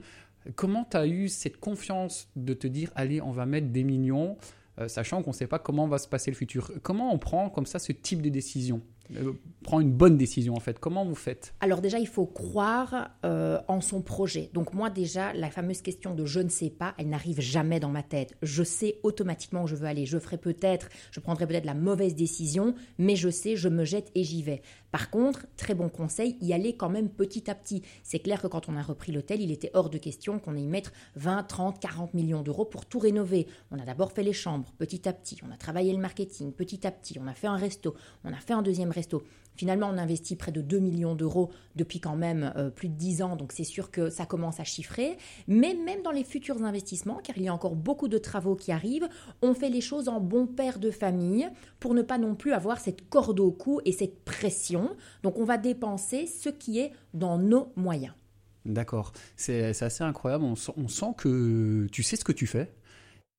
Comment 0.56 0.86
tu 0.86 0.97
as 0.97 1.07
eu 1.07 1.27
cette 1.27 1.57
confiance 1.57 2.30
de 2.36 2.53
te 2.53 2.68
dire, 2.68 2.92
allez, 2.95 3.21
on 3.21 3.31
va 3.31 3.45
mettre 3.45 3.68
des 3.68 3.83
millions, 3.83 4.38
euh, 4.80 4.88
sachant 4.88 5.24
qu'on 5.24 5.31
ne 5.31 5.36
sait 5.36 5.47
pas 5.47 5.59
comment 5.59 5.88
va 5.88 5.97
se 5.97 6.07
passer 6.07 6.31
le 6.31 6.38
futur? 6.38 6.71
Comment 6.83 7.13
on 7.13 7.18
prend 7.18 7.50
comme 7.50 7.65
ça 7.65 7.80
ce 7.80 7.92
type 7.92 8.21
de 8.21 8.30
décision? 8.30 8.81
Euh, 9.16 9.34
prend 9.63 9.80
une 9.80 9.92
bonne 9.92 10.18
décision 10.18 10.56
en 10.56 10.60
fait 10.60 10.80
Comment 10.80 11.06
vous 11.06 11.16
faites? 11.16 11.54
Alors 11.60 11.81
déjà, 11.81 12.00
il 12.00 12.07
faut 12.07 12.25
croire 12.25 13.12
euh, 13.24 13.60
en 13.68 13.81
son 13.81 14.02
projet. 14.02 14.50
Donc 14.54 14.74
moi 14.74 14.90
déjà, 14.90 15.34
la 15.34 15.50
fameuse 15.50 15.81
question 15.81 16.16
de 16.16 16.25
je 16.25 16.40
ne 16.40 16.50
sais 16.50 16.69
pas, 16.69 16.94
elle 16.98 17.10
n'arrive 17.10 17.40
jamais 17.40 17.80
dans 17.80 17.90
ma 17.90 18.04
tête. 18.04 18.36
Je 18.42 18.63
sais 18.63 19.00
automatiquement 19.04 19.63
où 19.63 19.68
je 19.68 19.75
veux 19.75 19.88
aller. 19.88 20.06
Je 20.06 20.18
ferai 20.18 20.38
peut-être, 20.38 20.90
je 21.12 21.19
prendrai 21.19 21.48
peut-être 21.48 21.66
la 21.66 21.74
mauvaise 21.74 22.16
décision, 22.16 22.75
mais 22.98 23.16
je 23.16 23.30
sais, 23.30 23.56
je 23.56 23.69
me 23.69 23.86
jette 23.86 24.12
et 24.16 24.24
j'y 24.24 24.44
vais. 24.44 24.62
Par 24.92 25.10
contre, 25.10 25.46
très 25.57 25.75
bon 25.75 25.90
conseil, 25.90 26.38
y 26.42 26.54
aller 26.54 26.78
quand 26.78 26.90
même 26.90 27.10
petit 27.10 27.50
à 27.50 27.56
petit. 27.56 27.81
C'est 28.04 28.19
clair 28.19 28.42
que 28.42 28.48
quand 28.48 28.69
on 28.69 28.78
a 28.78 28.81
repris 28.81 29.12
l'hôtel, 29.12 29.42
il 29.42 29.52
était 29.52 29.72
hors 29.74 29.90
de 29.90 29.98
question 29.98 30.40
qu'on 30.40 30.56
ait 30.56 30.62
y 30.62 30.68
mettre 30.68 30.94
20, 31.16 31.44
30, 31.44 31.80
40 31.81 32.13
millions 32.13 32.44
d'euros 32.44 32.63
pour 32.63 32.86
tout 32.86 33.00
rénover. 33.00 33.46
On 33.72 33.80
a 33.80 33.84
d'abord 33.84 34.13
fait 34.13 34.24
les 34.24 34.31
chambres 34.31 34.72
petit 34.78 35.10
à 35.10 35.13
petit, 35.13 35.38
on 35.46 35.52
a 35.52 35.57
travaillé 35.57 35.92
le 35.92 36.00
marketing 36.00 36.54
petit 36.54 36.88
à 36.88 36.92
petit, 36.92 37.18
on 37.19 37.28
a 37.28 37.34
fait 37.34 37.48
un 37.48 37.57
resto, 37.57 37.96
on 38.24 38.31
a 38.31 38.38
fait 38.38 38.54
un 38.54 38.62
deuxième 38.62 38.92
resto. 38.95 39.24
Finalement, 39.56 39.90
on 39.90 39.97
investit 39.97 40.35
près 40.35 40.52
de 40.52 40.61
2 40.61 40.80
millions 40.80 41.16
d'euros 41.16 41.52
depuis 41.75 41.99
quand 41.99 42.16
même 42.16 42.52
euh, 42.57 42.69
plus 42.69 42.90
de 42.90 42.95
10 42.95 43.21
ans, 43.21 43.35
donc 43.35 43.52
c'est 43.54 43.64
sûr 43.64 43.90
que 43.90 44.09
ça 44.09 44.25
commence 44.25 44.59
à 44.59 44.64
chiffrer. 44.64 45.18
Mais 45.47 45.73
même 45.73 46.02
dans 46.04 46.11
les 46.11 46.23
futurs 46.23 46.61
investissements, 46.64 47.19
car 47.23 47.37
il 47.37 47.44
y 47.44 47.47
a 47.47 47.54
encore 47.54 47.75
beaucoup 47.75 48.07
de 48.07 48.18
travaux 48.18 48.56
qui 48.56 48.71
arrivent, 48.71 49.07
on 49.42 49.54
fait 49.54 49.69
les 49.69 49.81
choses 49.81 50.09
en 50.09 50.19
bon 50.19 50.45
père 50.45 50.80
de 50.80 50.92
famille 50.92 51.47
pour 51.80 51.94
ne 51.94 52.02
pas 52.02 52.18
non 52.18 52.35
plus 52.35 52.52
avoir 52.52 52.80
cette 52.80 53.07
corde 53.09 53.40
au 53.40 53.52
cou 53.52 53.80
et 53.85 53.92
cette 53.92 54.25
pression. 54.25 54.95
Donc 55.23 55.37
on 55.40 55.45
va 55.45 55.57
dépenser 55.57 56.28
ce 56.28 56.49
qui 56.49 56.80
est 56.80 56.92
dans 57.14 57.37
nos 57.37 57.71
moyens. 57.75 58.14
D'accord, 58.66 59.14
c'est 59.35 59.80
assez 59.83 60.04
incroyable, 60.04 60.44
on 60.44 60.56
sent 60.56 61.14
que 61.18 61.87
tu 61.92 62.02
sais 62.02 62.16
ce 62.16 62.23
que 62.23 62.31
tu 62.31 62.47
fais 62.47 62.73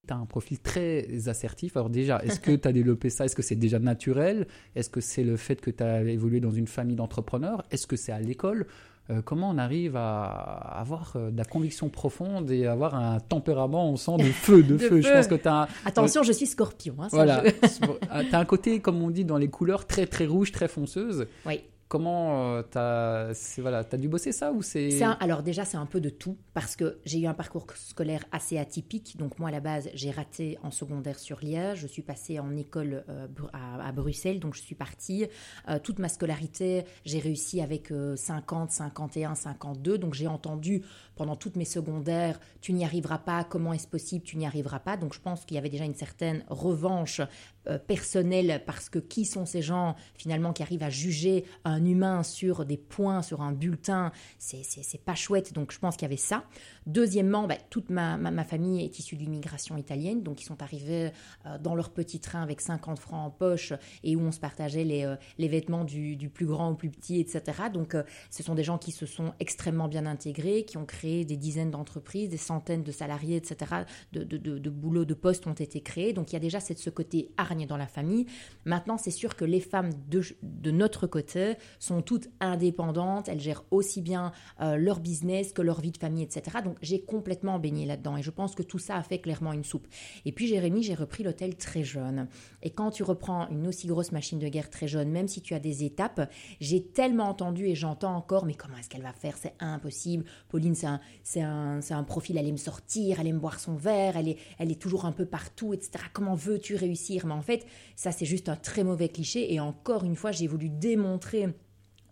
tu 0.07 0.15
as 0.15 0.17
un 0.17 0.27
profil 0.27 0.59
très 0.59 1.29
assertif. 1.29 1.77
Alors 1.77 1.91
déjà, 1.91 2.23
est-ce 2.25 2.41
que 2.41 2.53
tu 2.53 2.67
as 2.69 2.73
développé 2.73 3.11
ça? 3.11 3.25
Est-ce 3.25 3.37
que 3.37 3.43
c'est 3.43 3.57
déjà 3.57 3.79
naturel? 3.79 4.47
Est-ce 4.75 4.91
que 4.91 5.01
c'est 5.01 5.25
le 5.25 5.37
fait 5.37 5.61
que 5.61 5.71
tu 5.71 5.83
as 5.83 6.03
évolué 6.03 6.41
dans 6.41 6.51
une 6.51 6.67
famille 6.67 6.97
d'entrepreneurs? 6.97 7.65
Est-ce 7.71 7.87
que 7.87 7.97
c'est 7.97 8.13
à 8.13 8.21
l'école? 8.21 8.67
Euh, 9.09 9.23
comment 9.25 9.51
on 9.51 9.59
arrive 9.59 9.95
à 9.97 10.25
avoir 10.25 11.13
euh, 11.15 11.31
de 11.31 11.37
la 11.37 11.45
conviction 11.45 11.89
profonde 11.89 12.51
et 12.51 12.67
avoir 12.67 12.97
un 12.97 13.21
tempérament, 13.21 13.89
on 13.89 13.97
sent 13.97 14.17
de 14.19 14.25
feu, 14.25 14.65
de, 14.65 14.77
feu? 14.77 15.01
Je 15.01 15.13
pense 15.13 15.29
que 15.29 15.37
tu 15.37 15.47
as 15.47 15.69
Attention, 15.85 16.25
je 16.25 16.33
suis 16.33 16.47
scorpion. 16.47 16.97
Hein, 16.99 17.09
voilà. 17.13 17.43
Tu 17.73 18.35
as 18.35 18.39
un 18.39 18.45
côté, 18.45 18.81
comme 18.81 19.03
on 19.03 19.11
dit 19.11 19.25
dans 19.25 19.39
les 19.39 19.49
couleurs, 19.49 19.87
très 19.87 20.07
très 20.07 20.27
rouge, 20.27 20.51
très 20.51 20.69
fonceuse. 20.69 21.27
Oui. 21.45 21.61
Comment 21.89 22.57
euh, 22.57 22.63
tu 22.63 22.79
as, 22.79 23.61
voilà, 23.61 23.85
as 23.91 23.97
dû 23.97 24.09
bosser 24.09 24.33
ça 24.33 24.51
ou 24.51 24.61
c'est 24.61 25.01
Alors 25.21 25.45
déjà, 25.45 25.65
c'est 25.65 25.77
un 25.77 25.87
peu 25.87 26.01
de 26.01 26.09
tout 26.09 26.37
parce 26.53 26.75
que 26.75 26.99
j'ai 27.05 27.21
eu 27.21 27.27
un 27.27 27.35
parcours 27.35 27.65
scolaire 27.77 28.25
assez 28.33 28.59
atypique. 28.59 29.17
Donc 29.17 29.39
moi, 29.39 29.51
à 29.51 29.53
la 29.53 29.61
base, 29.61 29.89
j'ai 29.95 30.11
raté 30.11 30.59
en 30.65 30.73
secondaire 30.73 31.19
sur 31.19 31.39
Liège. 31.41 31.79
Je 31.79 31.87
suis 31.87 32.03
passée 32.03 32.41
en 32.41 32.57
école 32.57 33.05
euh, 33.09 33.29
à, 33.53 33.93
Bruxelles, 33.93 34.41
donc 34.41 34.55
je 34.55 34.63
suis 34.63 34.75
partie. 34.75 35.27
Euh, 35.69 35.79
toute 35.79 36.01
ma 36.01 36.09
scolarité, 36.09 36.85
j'ai 37.05 37.21
réussi 37.21 37.61
avec 37.61 37.93
50, 38.17 38.73
51, 38.73 39.37
52. 39.37 39.97
Donc 39.99 40.15
j'ai 40.15 40.27
entendu 40.27 40.83
pendant 41.15 41.37
toutes 41.37 41.57
mes 41.57 41.65
secondaires, 41.65 42.41
tu 42.61 42.73
n'y 42.73 42.85
arriveras 42.85 43.19
pas, 43.19 43.45
comment 43.45 43.73
est-ce 43.73 43.87
possible, 43.89 44.25
tu 44.25 44.37
n'y 44.37 44.47
arriveras 44.47 44.81
pas. 44.81 44.97
Donc 44.97 45.15
je 45.15 45.21
pense 45.21 45.45
qu'il 45.45 45.55
y 45.55 45.59
avait 45.59 45.71
déjà 45.71 45.85
une 45.85 45.95
certaine 45.95 46.45
revanche 46.49 47.21
euh, 47.69 47.79
personnel 47.79 48.63
parce 48.65 48.89
que 48.89 48.99
qui 48.99 49.25
sont 49.25 49.45
ces 49.45 49.63
gens 49.63 49.97
finalement 50.15 50.53
qui 50.53 50.63
arrivent 50.63 50.83
à 50.83 50.91
juger 50.91 51.45
un 51.65 51.85
humain 51.85 52.23
sur 52.23 52.65
des 52.65 52.77
points, 52.77 53.23
sur 53.23 53.43
un 53.43 53.53
bulletin, 53.53 54.13
c'est 54.39 55.05
pas 55.05 55.15
chouette. 55.15 55.53
Donc 55.53 55.73
je 55.73 55.79
pense 55.79 55.97
qu'il 55.97 56.05
y 56.05 56.07
avait 56.07 56.17
ça. 56.17 56.45
Deuxièmement, 56.87 57.47
bah, 57.49 57.57
toute 57.71 57.91
ma, 57.91 58.17
ma, 58.17 58.45
famille 58.45 58.85
est 58.85 58.99
issue 58.99 59.17
d'immigration 59.17 59.77
italienne, 59.77 60.23
donc 60.23 60.41
ils 60.41 60.45
sont 60.45 60.63
arrivés 60.63 61.11
euh, 61.47 61.59
dans 61.59 61.75
leur 61.75 61.91
petit 61.91 62.21
train 62.21 62.43
avec 62.43 62.61
50 62.61 63.01
francs 63.01 63.27
en 63.27 63.31
poche 63.31 63.73
et 64.05 64.15
où 64.15 64.21
on 64.21 64.33
se 64.33 64.39
partageait 64.39 64.85
les, 64.85 65.05
euh, 65.05 65.17
les 65.39 65.49
vêtements 65.49 65.85
du, 65.85 66.15
du, 66.17 66.29
plus 66.29 66.47
grand 66.47 66.71
au 66.71 66.75
plus 66.75 66.91
petit, 66.91 67.19
etc. 67.19 67.43
Donc 67.73 67.97
ce 68.31 68.43
sont 68.43 68.55
des 68.55 68.65
gens 68.65 68.79
qui 68.79 68.93
se 68.93 69.07
sont 69.07 69.33
extrêmement 69.41 69.89
bien 69.89 70.07
intégrés, 70.07 70.65
qui 70.65 70.77
ont 70.77 70.87
créé 70.87 71.25
des 71.25 71.37
dizaines 71.37 71.71
d'entreprises, 71.71 72.29
des 72.29 72.37
centaines 72.37 72.85
de 72.85 72.93
salariés, 72.93 73.37
etc. 73.37 73.83
De, 74.13 74.23
de, 74.23 74.37
de, 74.37 74.59
de 74.59 74.71
boulots, 74.71 75.05
de 75.05 75.15
postes 75.15 75.47
ont 75.47 75.53
été 75.53 75.81
créés. 75.81 76.13
Donc 76.13 76.31
il 76.31 76.35
y 76.35 76.37
a 76.37 76.41
déjà 76.41 76.61
ce 76.61 76.91
côté 76.91 77.31
dans 77.65 77.79
la 77.79 77.87
famille. 77.87 78.27
Maintenant, 78.67 78.99
c'est 78.99 79.11
sûr 79.11 79.37
que 79.37 79.47
les 79.47 79.61
femmes 79.61 79.91
de, 80.11 80.23
de, 80.43 80.71
notre 80.71 81.07
côté 81.07 81.55
sont 81.79 82.03
toutes 82.03 82.29
indépendantes. 82.41 83.29
Elles 83.29 83.41
gèrent 83.41 83.65
aussi 83.71 84.03
bien 84.03 84.33
euh, 84.61 84.77
leur 84.77 85.01
business 85.01 85.55
que 85.55 85.63
leur 85.63 85.81
vie 85.81 85.93
de 85.93 85.97
famille, 85.97 86.23
etc. 86.25 86.59
Donc 86.63 86.77
j'ai 86.83 87.01
complètement 87.01 87.59
baigné 87.59 87.87
là-dedans. 87.87 88.19
Et 88.19 88.23
je 88.23 88.31
pense 88.31 88.55
que 88.55 88.63
tout 88.63 88.79
ça 88.79 88.97
a 88.97 89.03
fait 89.03 89.21
clairement 89.21 89.55
une 89.55 89.65
soupe. 89.65 89.87
Et 90.27 90.33
puis 90.33 90.47
Jérémy, 90.47 90.83
j'ai 90.83 90.95
repris 90.95 91.23
l'hôtel 91.23 91.57
très 91.57 91.85
jeune. 91.85 92.29
Et 92.63 92.71
quand 92.71 92.91
tu 92.91 93.03
reprends 93.03 93.49
une 93.49 93.67
aussi 93.67 93.87
grosse 93.87 94.13
machine 94.13 94.39
de 94.39 94.49
guerre 94.49 94.69
très 94.69 94.89
jeune, 94.89 95.11
même 95.11 95.29
si 95.29 95.41
tu 95.41 95.55
as 95.55 95.61
des 95.61 95.85
étapes, 95.85 96.29
j'ai 96.61 96.83
tellement 96.83 97.29
entendu 97.29 97.67
et 97.67 97.75
j'entends 97.75 98.17
encore, 98.17 98.45
mais 98.45 98.55
comment 98.55 98.77
est-ce 98.77 98.89
qu'elle 98.89 99.03
va 99.03 99.13
faire? 99.13 99.37
C'est 99.37 99.55
impossible. 99.61 100.25
Pauline, 100.49 100.75
c'est 100.75 100.87
un, 100.87 101.01
un, 101.37 101.81
un, 101.91 102.05
profil, 102.05 102.37
elle 102.39 102.49
aime 102.49 102.57
sortir, 102.57 103.21
elle 103.21 103.27
aime 103.29 103.39
boire 103.39 103.61
son 103.61 103.77
verre, 103.77 104.17
elle 104.17 104.29
est, 104.29 104.39
elle 104.59 104.71
est 104.71 104.81
toujours 104.81 105.05
un 105.05 105.13
peu 105.13 105.27
partout, 105.27 105.75
etc. 105.75 106.05
Comment 106.13 106.35
veux-tu 106.35 106.77
réussir? 106.77 107.27
Mais 107.27 107.35
en 107.35 107.43
fait, 107.47 107.67
ça 107.95 108.13
c'est 108.13 108.27
juste 108.27 108.49
un 108.49 108.57
très 108.57 108.85
mauvais 108.85 109.09
cliché. 109.09 109.53
Et 109.53 109.61
encore 109.61 110.05
une 110.05 110.17
fois, 110.17 110.33
j'ai 110.33 110.47
voulu 110.47 110.69
démontrer 110.69 111.49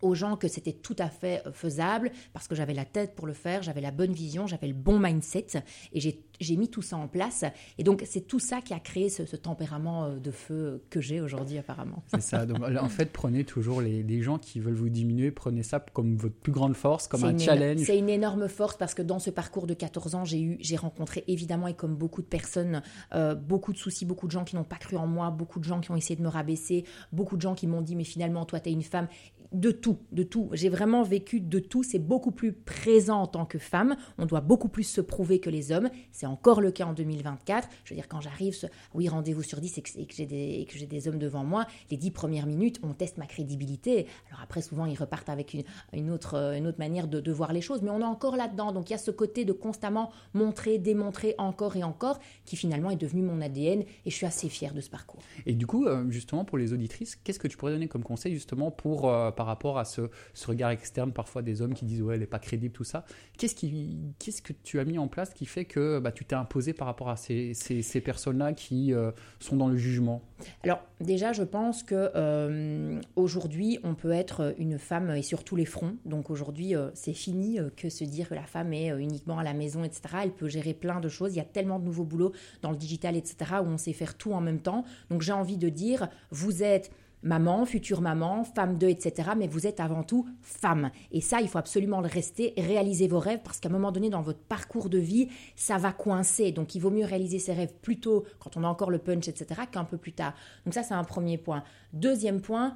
aux 0.04 0.14
gens 0.14 0.36
que 0.36 0.48
c'était 0.48 0.72
tout 0.72 0.96
à 0.98 1.08
fait 1.08 1.42
euh, 1.46 1.52
faisable 1.52 2.12
parce 2.32 2.46
que 2.46 2.54
j'avais 2.54 2.74
la 2.74 2.84
tête 2.84 3.14
pour 3.14 3.26
le 3.26 3.32
faire, 3.32 3.62
j'avais 3.62 3.80
la 3.80 3.90
bonne 3.90 4.12
vision, 4.12 4.46
j'avais 4.46 4.68
le 4.68 4.74
bon 4.74 4.98
mindset 4.98 5.46
et 5.92 6.00
j'ai 6.00 6.22
mis 6.56 6.68
tout 6.68 6.82
ça 6.82 6.96
en 6.96 7.08
place. 7.08 7.44
Et 7.78 7.84
donc, 7.84 8.02
c'est 8.06 8.26
tout 8.26 8.38
ça 8.38 8.60
qui 8.60 8.74
a 8.74 8.80
créé 8.80 9.08
ce, 9.08 9.22
tempérament 9.36 10.04
euh, 10.04 10.18
de 10.18 10.30
feu 10.30 10.82
que 10.90 11.00
j'ai 11.00 11.20
aujourd'hui, 11.20 11.58
apparemment. 11.58 12.02
C'est 12.08 12.22
ça. 12.22 12.46
Donc, 12.46 12.58
en 12.62 12.88
fait, 12.88 13.12
prenez 13.12 13.44
toujours 13.44 13.80
les, 13.80 14.22
gens 14.22 14.38
qui 14.38 14.60
veulent 14.60 14.74
vous 14.74 14.88
diminuer, 14.88 15.30
prenez 15.30 15.62
ça 15.62 15.80
comme 15.80 16.16
votre 16.16 16.36
plus 16.36 16.52
grande 16.52 16.74
force, 16.74 17.08
comme 17.08 17.24
un 17.24 17.36
challenge. 17.36 17.80
C'est 17.84 17.98
une 17.98 18.08
énorme 18.08 18.48
force 18.48 18.76
parce 18.76 18.94
que 18.94 19.02
dans 19.02 19.18
ce 19.18 19.30
parcours 19.30 19.66
de 19.66 19.74
14 19.74 20.14
ans, 20.14 20.24
j'ai 20.24 20.76
rencontré 20.76 21.24
évidemment, 21.26 21.68
et 21.68 21.74
comme 21.74 21.96
beaucoup 21.96 22.22
de 22.22 22.26
personnes, 22.26 22.82
euh, 23.14 23.34
beaucoup 23.34 23.72
de 23.72 23.78
soucis, 23.78 24.04
beaucoup 24.04 24.26
de 24.26 24.32
gens 24.32 24.44
qui 24.44 24.56
n'ont 24.56 24.64
pas 24.64 24.76
cru 24.76 24.96
en 24.96 25.06
moi, 25.06 25.30
beaucoup 25.30 25.58
de 25.58 25.64
gens 25.64 25.80
qui 25.80 25.90
ont 25.90 25.96
essayé 25.96 26.16
de 26.16 26.22
me 26.22 26.28
rabaisser, 26.28 26.84
beaucoup 27.12 27.36
de 27.36 27.42
gens 27.42 27.54
qui 27.54 27.66
m'ont 27.66 27.82
dit, 27.82 27.96
mais 27.96 28.04
finalement, 28.04 28.44
toi, 28.44 28.60
tu 28.60 28.70
es 28.70 28.72
une 28.72 28.82
femme 28.82 29.08
de 29.54 29.70
tout, 29.70 29.98
de 30.12 30.22
tout. 30.24 30.50
J'ai 30.52 30.68
vraiment 30.68 31.02
vécu 31.02 31.40
de 31.40 31.58
tout. 31.60 31.82
C'est 31.82 31.98
beaucoup 31.98 32.32
plus 32.32 32.52
présent 32.52 33.22
en 33.22 33.26
tant 33.26 33.46
que 33.46 33.58
femme. 33.58 33.96
On 34.18 34.26
doit 34.26 34.40
beaucoup 34.40 34.68
plus 34.68 34.82
se 34.82 35.00
prouver 35.00 35.38
que 35.38 35.48
les 35.48 35.72
hommes. 35.72 35.88
C'est 36.12 36.23
encore 36.26 36.60
le 36.60 36.70
cas 36.70 36.86
en 36.86 36.92
2024. 36.92 37.68
Je 37.84 37.90
veux 37.90 37.96
dire, 37.96 38.08
quand 38.08 38.20
j'arrive, 38.20 38.56
oui, 38.94 39.08
rendez-vous 39.08 39.42
sur 39.42 39.60
10 39.60 39.78
et 39.78 40.06
que, 40.06 40.14
j'ai 40.14 40.86
des, 40.86 41.08
hommes 41.08 41.18
devant 41.18 41.44
moi, 41.44 41.66
les 41.90 41.96
10 41.96 42.10
premières 42.10 42.46
minutes, 42.46 42.80
on 42.82 42.92
teste 42.94 43.18
ma 43.18 43.26
crédibilité. 43.26 44.06
Alors 44.28 44.40
après, 44.42 44.62
souvent, 44.62 44.86
ils 44.86 44.96
repartent 44.96 45.28
avec 45.28 45.56
une, 45.92 46.10
autre, 46.10 46.54
une 46.56 46.66
autre 46.66 46.78
manière 46.78 47.08
de, 47.08 47.32
voir 47.32 47.52
les 47.52 47.60
choses. 47.60 47.82
Mais 47.82 47.90
on 47.90 48.00
est 48.00 48.04
encore 48.04 48.36
là-dedans. 48.36 48.72
Donc 48.72 48.90
il 48.90 48.92
y 48.92 48.96
a 48.96 48.98
ce 48.98 49.10
côté 49.10 49.44
de 49.44 49.52
constamment 49.52 50.10
montrer, 50.34 50.78
démontrer 50.78 51.34
encore 51.38 51.76
et 51.76 51.82
encore 51.82 52.18
qui 52.44 52.56
finalement 52.56 52.90
est 52.90 52.96
devenu 52.96 53.22
mon 53.22 53.40
ADN. 53.40 53.80
Et 53.80 54.10
je 54.10 54.14
suis 54.14 54.26
assez 54.26 54.48
fière 54.48 54.72
de 54.72 54.80
ce 54.80 54.90
parcours. 54.90 55.20
Et 55.46 55.54
du 55.54 55.66
coup, 55.66 55.86
euh, 55.86 56.08
justement, 56.10 56.44
pour 56.44 56.58
les 56.58 56.72
auditrices, 56.72 57.16
qu'est-ce 57.16 57.38
que 57.38 57.48
tu 57.48 57.56
pourrais 57.56 57.72
donner 57.72 57.88
comme 57.88 58.04
conseil 58.04 58.32
justement 58.32 58.70
pour... 58.70 59.08
Euh, 59.10 59.30
par 59.34 59.46
rapport 59.46 59.78
à 59.78 59.84
ce, 59.84 60.02
regard 60.46 60.70
externe 60.70 61.12
parfois 61.12 61.42
des 61.42 61.62
hommes 61.62 61.74
qui 61.74 61.84
disent 61.84 62.02
ouais 62.02 62.14
elle 62.14 62.20
n'est 62.20 62.26
pas 62.26 62.38
crédible 62.38 62.72
tout 62.72 62.84
ça. 62.84 63.04
Qu'est-ce 63.36 64.42
que 64.42 64.52
tu 64.52 64.78
as 64.78 64.84
mis 64.84 64.98
en 64.98 65.08
place 65.08 65.34
qui 65.34 65.46
fait 65.46 65.64
que 65.64 65.98
bah, 65.98 66.12
tu 66.14 66.24
t'es 66.24 66.34
imposé 66.34 66.72
par 66.72 66.86
rapport 66.86 67.10
à 67.10 67.16
ces, 67.16 67.52
ces, 67.54 68.00
personnes-là 68.00 68.52
qui 68.52 68.92
euh, 68.92 69.10
sont 69.40 69.56
dans 69.56 69.68
le 69.68 69.76
jugement 69.76 70.22
Alors 70.62 70.82
déjà 71.00 71.32
je 71.32 71.42
pense 71.42 71.82
que 71.82 72.10
euh, 72.14 73.00
aujourd'hui 73.16 73.78
on 73.84 73.94
peut 73.94 74.12
être 74.12 74.54
une 74.58 74.78
femme 74.78 75.10
et 75.10 75.22
sur 75.22 75.44
tous 75.44 75.56
les 75.56 75.64
fronts. 75.64 75.96
Donc 76.04 76.30
aujourd'hui 76.30 76.74
euh, 76.74 76.90
c'est 76.94 77.12
fini 77.12 77.58
que 77.76 77.88
se 77.88 78.04
dire 78.04 78.28
que 78.28 78.34
la 78.34 78.46
femme 78.46 78.72
est 78.72 78.88
uniquement 78.88 79.38
à 79.38 79.44
la 79.44 79.54
maison 79.54 79.84
etc. 79.84 80.02
Elle 80.22 80.32
peut 80.32 80.48
gérer 80.48 80.74
plein 80.74 81.00
de 81.00 81.08
choses. 81.08 81.34
Il 81.34 81.38
y 81.38 81.42
a 81.42 81.44
tellement 81.44 81.78
de 81.78 81.84
nouveaux 81.84 82.04
boulots 82.04 82.32
dans 82.62 82.70
le 82.70 82.76
digital 82.76 83.16
etc. 83.16 83.36
où 83.62 83.66
on 83.66 83.78
sait 83.78 83.92
faire 83.92 84.16
tout 84.16 84.32
en 84.32 84.40
même 84.40 84.60
temps. 84.60 84.84
Donc 85.10 85.22
j'ai 85.22 85.32
envie 85.32 85.58
de 85.58 85.68
dire 85.68 86.08
vous 86.30 86.62
êtes 86.62 86.90
maman, 87.24 87.64
future 87.64 88.00
maman, 88.00 88.44
femme 88.44 88.78
de, 88.78 88.86
etc. 88.86 89.30
Mais 89.36 89.48
vous 89.48 89.66
êtes 89.66 89.80
avant 89.80 90.04
tout 90.04 90.28
femme. 90.40 90.90
Et 91.10 91.20
ça, 91.20 91.40
il 91.40 91.48
faut 91.48 91.58
absolument 91.58 92.00
le 92.00 92.06
rester, 92.06 92.54
réaliser 92.56 93.08
vos 93.08 93.18
rêves, 93.18 93.40
parce 93.42 93.58
qu'à 93.58 93.68
un 93.68 93.72
moment 93.72 93.90
donné, 93.90 94.10
dans 94.10 94.22
votre 94.22 94.38
parcours 94.38 94.88
de 94.88 94.98
vie, 94.98 95.28
ça 95.56 95.78
va 95.78 95.92
coincer. 95.92 96.52
Donc, 96.52 96.74
il 96.76 96.80
vaut 96.80 96.90
mieux 96.90 97.04
réaliser 97.04 97.38
ses 97.38 97.52
rêves 97.52 97.74
plus 97.82 97.98
tôt, 97.98 98.24
quand 98.38 98.56
on 98.56 98.62
a 98.62 98.68
encore 98.68 98.90
le 98.90 98.98
punch, 98.98 99.26
etc., 99.26 99.62
qu'un 99.72 99.84
peu 99.84 99.96
plus 99.96 100.12
tard. 100.12 100.34
Donc 100.64 100.74
ça, 100.74 100.82
c'est 100.82 100.94
un 100.94 101.04
premier 101.04 101.38
point. 101.38 101.64
Deuxième 101.92 102.40
point, 102.40 102.74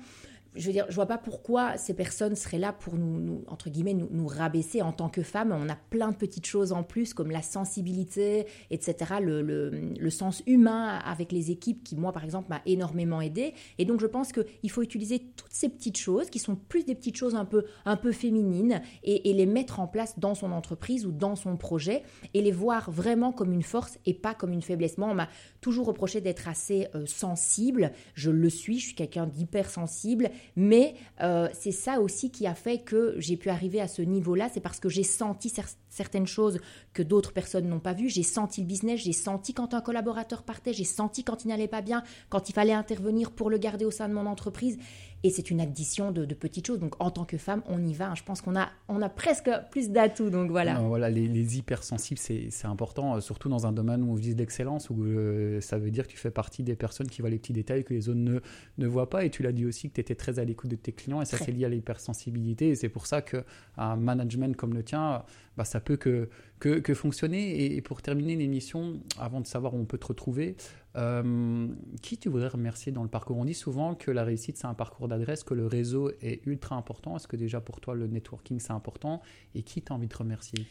je 0.54 0.66
veux 0.66 0.72
dire, 0.72 0.86
je 0.88 0.94
vois 0.94 1.06
pas 1.06 1.18
pourquoi 1.18 1.76
ces 1.76 1.94
personnes 1.94 2.34
seraient 2.34 2.58
là 2.58 2.72
pour 2.72 2.94
nous, 2.94 3.44
entre 3.46 3.70
guillemets, 3.70 3.94
nous, 3.94 4.26
rabaisser 4.26 4.82
en 4.82 4.92
tant 4.92 5.08
que 5.08 5.22
femmes. 5.22 5.52
On 5.52 5.68
a 5.68 5.76
plein 5.76 6.10
de 6.10 6.16
petites 6.16 6.46
choses 6.46 6.72
en 6.72 6.82
plus, 6.82 7.14
comme 7.14 7.30
la 7.30 7.42
sensibilité, 7.42 8.46
etc., 8.70 9.14
le, 9.20 10.10
sens 10.10 10.42
humain 10.46 10.98
avec 11.04 11.32
les 11.32 11.50
équipes, 11.50 11.84
qui, 11.84 11.94
moi, 11.94 12.12
par 12.12 12.24
exemple, 12.24 12.48
m'a 12.48 12.62
énormément 12.66 13.20
aidé. 13.20 13.54
Et 13.78 13.84
donc, 13.84 14.00
je 14.00 14.06
pense 14.06 14.32
qu'il 14.32 14.70
faut 14.70 14.82
utiliser 14.82 15.20
toutes 15.36 15.52
ces 15.52 15.68
petites 15.68 15.98
choses, 15.98 16.30
qui 16.30 16.38
sont 16.38 16.56
plus 16.56 16.84
des 16.84 16.94
petites 16.94 17.16
choses 17.16 17.34
un 17.34 17.44
peu, 17.44 17.64
un 17.84 17.96
peu 17.96 18.10
féminines, 18.10 18.80
et, 19.04 19.32
les 19.32 19.46
mettre 19.46 19.78
en 19.78 19.86
place 19.86 20.18
dans 20.18 20.34
son 20.34 20.50
entreprise 20.50 21.06
ou 21.06 21.12
dans 21.12 21.36
son 21.36 21.56
projet, 21.56 22.02
et 22.34 22.42
les 22.42 22.50
voir 22.50 22.90
vraiment 22.90 23.32
comme 23.32 23.52
une 23.52 23.62
force 23.62 23.98
et 24.06 24.14
pas 24.14 24.34
comme 24.34 24.52
une 24.52 24.62
faiblesse. 24.62 24.98
Moi, 24.98 25.08
on 25.08 25.14
m'a 25.14 25.28
toujours 25.60 25.86
reproché 25.86 26.20
d'être 26.20 26.48
assez 26.48 26.88
euh, 26.94 27.06
sensible. 27.06 27.92
Je 28.14 28.30
le 28.30 28.48
suis, 28.48 28.78
je 28.78 28.86
suis 28.86 28.94
quelqu'un 28.94 29.26
d'hypersensible 29.26 30.30
mais 30.56 30.94
euh, 31.20 31.48
c'est 31.52 31.72
ça 31.72 32.00
aussi 32.00 32.30
qui 32.30 32.46
a 32.46 32.54
fait 32.54 32.78
que 32.78 33.14
j'ai 33.18 33.36
pu 33.36 33.48
arriver 33.50 33.80
à 33.80 33.88
ce 33.88 34.02
niveau-là. 34.02 34.48
C'est 34.52 34.60
parce 34.60 34.80
que 34.80 34.88
j'ai 34.88 35.02
senti 35.02 35.48
certaines 35.98 36.26
choses 36.26 36.60
que 36.94 37.02
d'autres 37.02 37.32
personnes 37.32 37.68
n'ont 37.68 37.80
pas 37.80 37.92
vues. 37.92 38.08
J'ai 38.08 38.22
senti 38.22 38.60
le 38.62 38.66
business, 38.66 39.00
j'ai 39.00 39.12
senti 39.12 39.52
quand 39.52 39.74
un 39.74 39.80
collaborateur 39.80 40.44
partait, 40.44 40.72
j'ai 40.72 40.84
senti 40.84 41.24
quand 41.24 41.44
il 41.44 41.48
n'allait 41.48 41.68
pas 41.68 41.82
bien, 41.82 42.02
quand 42.28 42.48
il 42.48 42.52
fallait 42.52 42.72
intervenir 42.72 43.32
pour 43.32 43.50
le 43.50 43.58
garder 43.58 43.84
au 43.84 43.90
sein 43.90 44.08
de 44.08 44.14
mon 44.14 44.26
entreprise. 44.26 44.78
Et 45.24 45.30
c'est 45.30 45.50
une 45.50 45.60
addition 45.60 46.12
de, 46.12 46.24
petites 46.32 46.66
choses. 46.66 46.78
Donc 46.78 46.94
en 47.00 47.10
tant 47.10 47.24
que 47.24 47.36
femme, 47.36 47.62
on 47.66 47.84
y 47.84 47.92
va. 47.92 48.14
Je 48.14 48.22
pense 48.22 48.40
qu'on 48.40 48.54
a, 48.54 48.68
on 48.86 49.02
a 49.02 49.08
presque 49.08 49.50
plus 49.72 49.90
d'atouts. 49.90 50.30
Donc 50.30 50.50
voilà. 50.50 50.78
voilà, 50.78 51.10
les, 51.10 51.58
hypersensibles, 51.58 52.20
c'est 52.20 52.66
important, 52.66 53.16
euh, 53.16 53.20
surtout 53.20 53.48
dans 53.48 53.66
un 53.66 53.72
domaine 53.72 54.04
où 54.04 54.12
on 54.12 54.14
vise 54.14 54.36
l'excellence, 54.36 54.90
où 54.90 55.02
euh, 55.02 55.60
ça 55.60 55.78
veut 55.78 55.90
dire 55.90 56.06
que 56.06 56.12
tu 56.12 56.18
fais 56.18 56.30
partie 56.30 56.62
des 56.62 56.76
personnes 56.76 57.08
qui 57.08 57.20
voient 57.20 57.30
les 57.30 57.38
petits 57.38 57.52
détails 57.52 57.82
que 57.82 57.94
les 57.94 58.08
autres 58.08 58.20
ne, 58.20 58.38
ne 58.78 58.86
voient 58.86 59.10
pas. 59.10 59.24
Et 59.24 59.30
tu 59.30 59.42
l'as 59.42 59.52
dit 59.52 59.66
aussi 59.66 59.88
que 59.88 59.94
tu 59.94 60.00
étais 60.00 60.14
très 60.14 60.38
à 60.38 60.44
l'écoute 60.44 60.70
de 60.70 60.76
tes 60.76 60.92
clients. 60.92 61.20
Et 61.20 61.24
ça, 61.24 61.36
c'est 61.36 61.50
lié 61.50 61.64
à 61.64 61.68
l'hypersensibilité. 61.68 62.68
Et 62.68 62.74
c'est 62.76 62.88
pour 62.88 63.06
ça 63.06 63.20
qu'un 63.20 63.96
management 63.96 64.56
comme 64.56 64.74
le 64.74 64.84
tien, 64.84 65.24
bah, 65.58 65.64
ça 65.64 65.80
peut 65.80 65.96
que, 65.96 66.30
que, 66.60 66.94
fonctionner. 66.94 67.74
Et, 67.74 67.82
pour 67.82 68.00
terminer 68.00 68.36
l'émission, 68.36 69.00
avant 69.18 69.40
de 69.40 69.46
savoir 69.46 69.74
où 69.74 69.78
on 69.78 69.86
peut 69.86 69.98
te 69.98 70.06
retrouver, 70.06 70.56
euh, 70.98 71.68
qui 72.02 72.18
tu 72.18 72.28
voudrais 72.28 72.48
remercier 72.48 72.90
dans 72.90 73.02
le 73.02 73.08
parcours? 73.08 73.36
On 73.36 73.44
dit 73.44 73.54
souvent 73.54 73.94
que 73.94 74.10
la 74.10 74.24
réussite, 74.24 74.56
c'est 74.56 74.66
un 74.66 74.74
parcours 74.74 75.06
d'adresse, 75.06 75.44
que 75.44 75.54
le 75.54 75.66
réseau 75.66 76.10
est 76.20 76.44
ultra 76.44 76.74
important. 76.76 77.16
Est-ce 77.16 77.28
que 77.28 77.36
déjà 77.36 77.60
pour 77.60 77.80
toi, 77.80 77.94
le 77.94 78.08
networking, 78.08 78.58
c'est 78.58 78.72
important? 78.72 79.22
Et 79.54 79.62
qui 79.62 79.80
t'as 79.80 79.94
envie 79.94 80.08
de 80.08 80.16
remercier? 80.16 80.66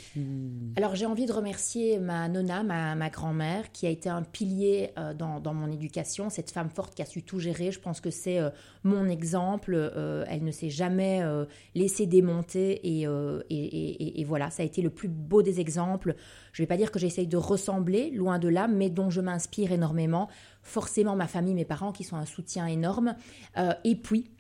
Alors, 0.76 0.96
j'ai 0.96 1.06
envie 1.06 1.26
de 1.26 1.32
remercier 1.32 2.00
ma 2.00 2.28
nonna, 2.28 2.64
ma, 2.64 2.96
ma 2.96 3.10
grand-mère, 3.10 3.72
qui 3.72 3.88
a 3.88 3.90
été 3.90 4.10
un 4.10 4.24
pilier 4.24 4.92
euh, 4.98 5.14
dans, 5.14 5.40
dans, 5.40 5.54
mon 5.54 5.72
éducation, 5.72 6.30
cette 6.30 6.52
femme 6.52 6.70
forte 6.70 6.94
qui 6.94 7.02
a 7.02 7.06
su 7.06 7.24
tout 7.24 7.40
gérer. 7.40 7.72
Je 7.72 7.80
pense 7.80 8.02
que 8.02 8.10
c'est 8.12 8.40
euh, 8.40 8.50
mon 8.84 9.08
exemple. 9.08 9.76
elle 10.28 10.44
ne 10.44 10.52
s'est 10.52 10.70
jamais 10.70 11.22
laissée 11.74 12.06
démonter. 12.06 12.80
Et, 12.88 13.04
et, 13.04 13.08
et, 13.50 14.22
et, 14.22 14.24
voilà, 14.26 14.50
ça 14.50 14.64
a 14.64 14.66
été 14.66 14.82
le 14.82 14.90
plus 14.90 15.08
beau 15.08 15.42
des 15.42 15.60
exemples 15.60 16.16
je 16.58 16.64
ne 16.64 16.66
vais 16.66 16.70
pas 16.70 16.78
dire 16.78 16.90
que 16.90 16.98
j'essaye 16.98 17.28
de 17.28 17.38
ressembler, 17.38 18.10
loin 18.10 18.40
de 18.40 18.48
là, 18.48 18.68
mais 18.68 18.90
dont 18.90 19.12
je 19.12 19.22
m'inspire 19.22 19.72
énormément. 19.72 20.28
Forcément, 20.64 21.16
ma 21.16 21.28
famille, 21.28 21.54
mes 21.54 21.66
parents 21.66 21.92
qui 21.92 22.04
sont 22.04 22.16
un 22.16 22.26
soutien 22.26 22.66
énorme. 22.66 23.16
Euh, 23.60 23.74
et 23.84 23.96
puis, 23.96 24.32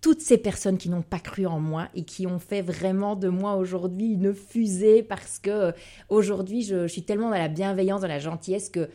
toutes 0.00 0.20
ces 0.22 0.38
personnes 0.38 0.76
qui 0.76 0.88
n'ont 0.88 1.02
pas 1.02 1.20
cru 1.20 1.46
en 1.46 1.60
moi 1.60 1.88
et 1.94 2.02
qui 2.02 2.26
ont 2.26 2.40
fait 2.40 2.62
vraiment 2.62 3.14
de 3.14 3.28
moi 3.28 3.54
aujourd'hui 3.54 4.14
une 4.14 4.34
fusée 4.34 5.04
parce 5.04 5.38
que 5.38 5.50
euh, 5.50 5.72
aujourd'hui, 6.08 6.62
je, 6.62 6.88
je, 6.88 6.92
suis 6.92 7.04
tellement 7.04 7.30
dans 7.30 7.38
la 7.38 7.46
bienveillance, 7.46 8.00
dans 8.00 8.08
la 8.08 8.18
gentillesse 8.18 8.68
que 8.68 8.88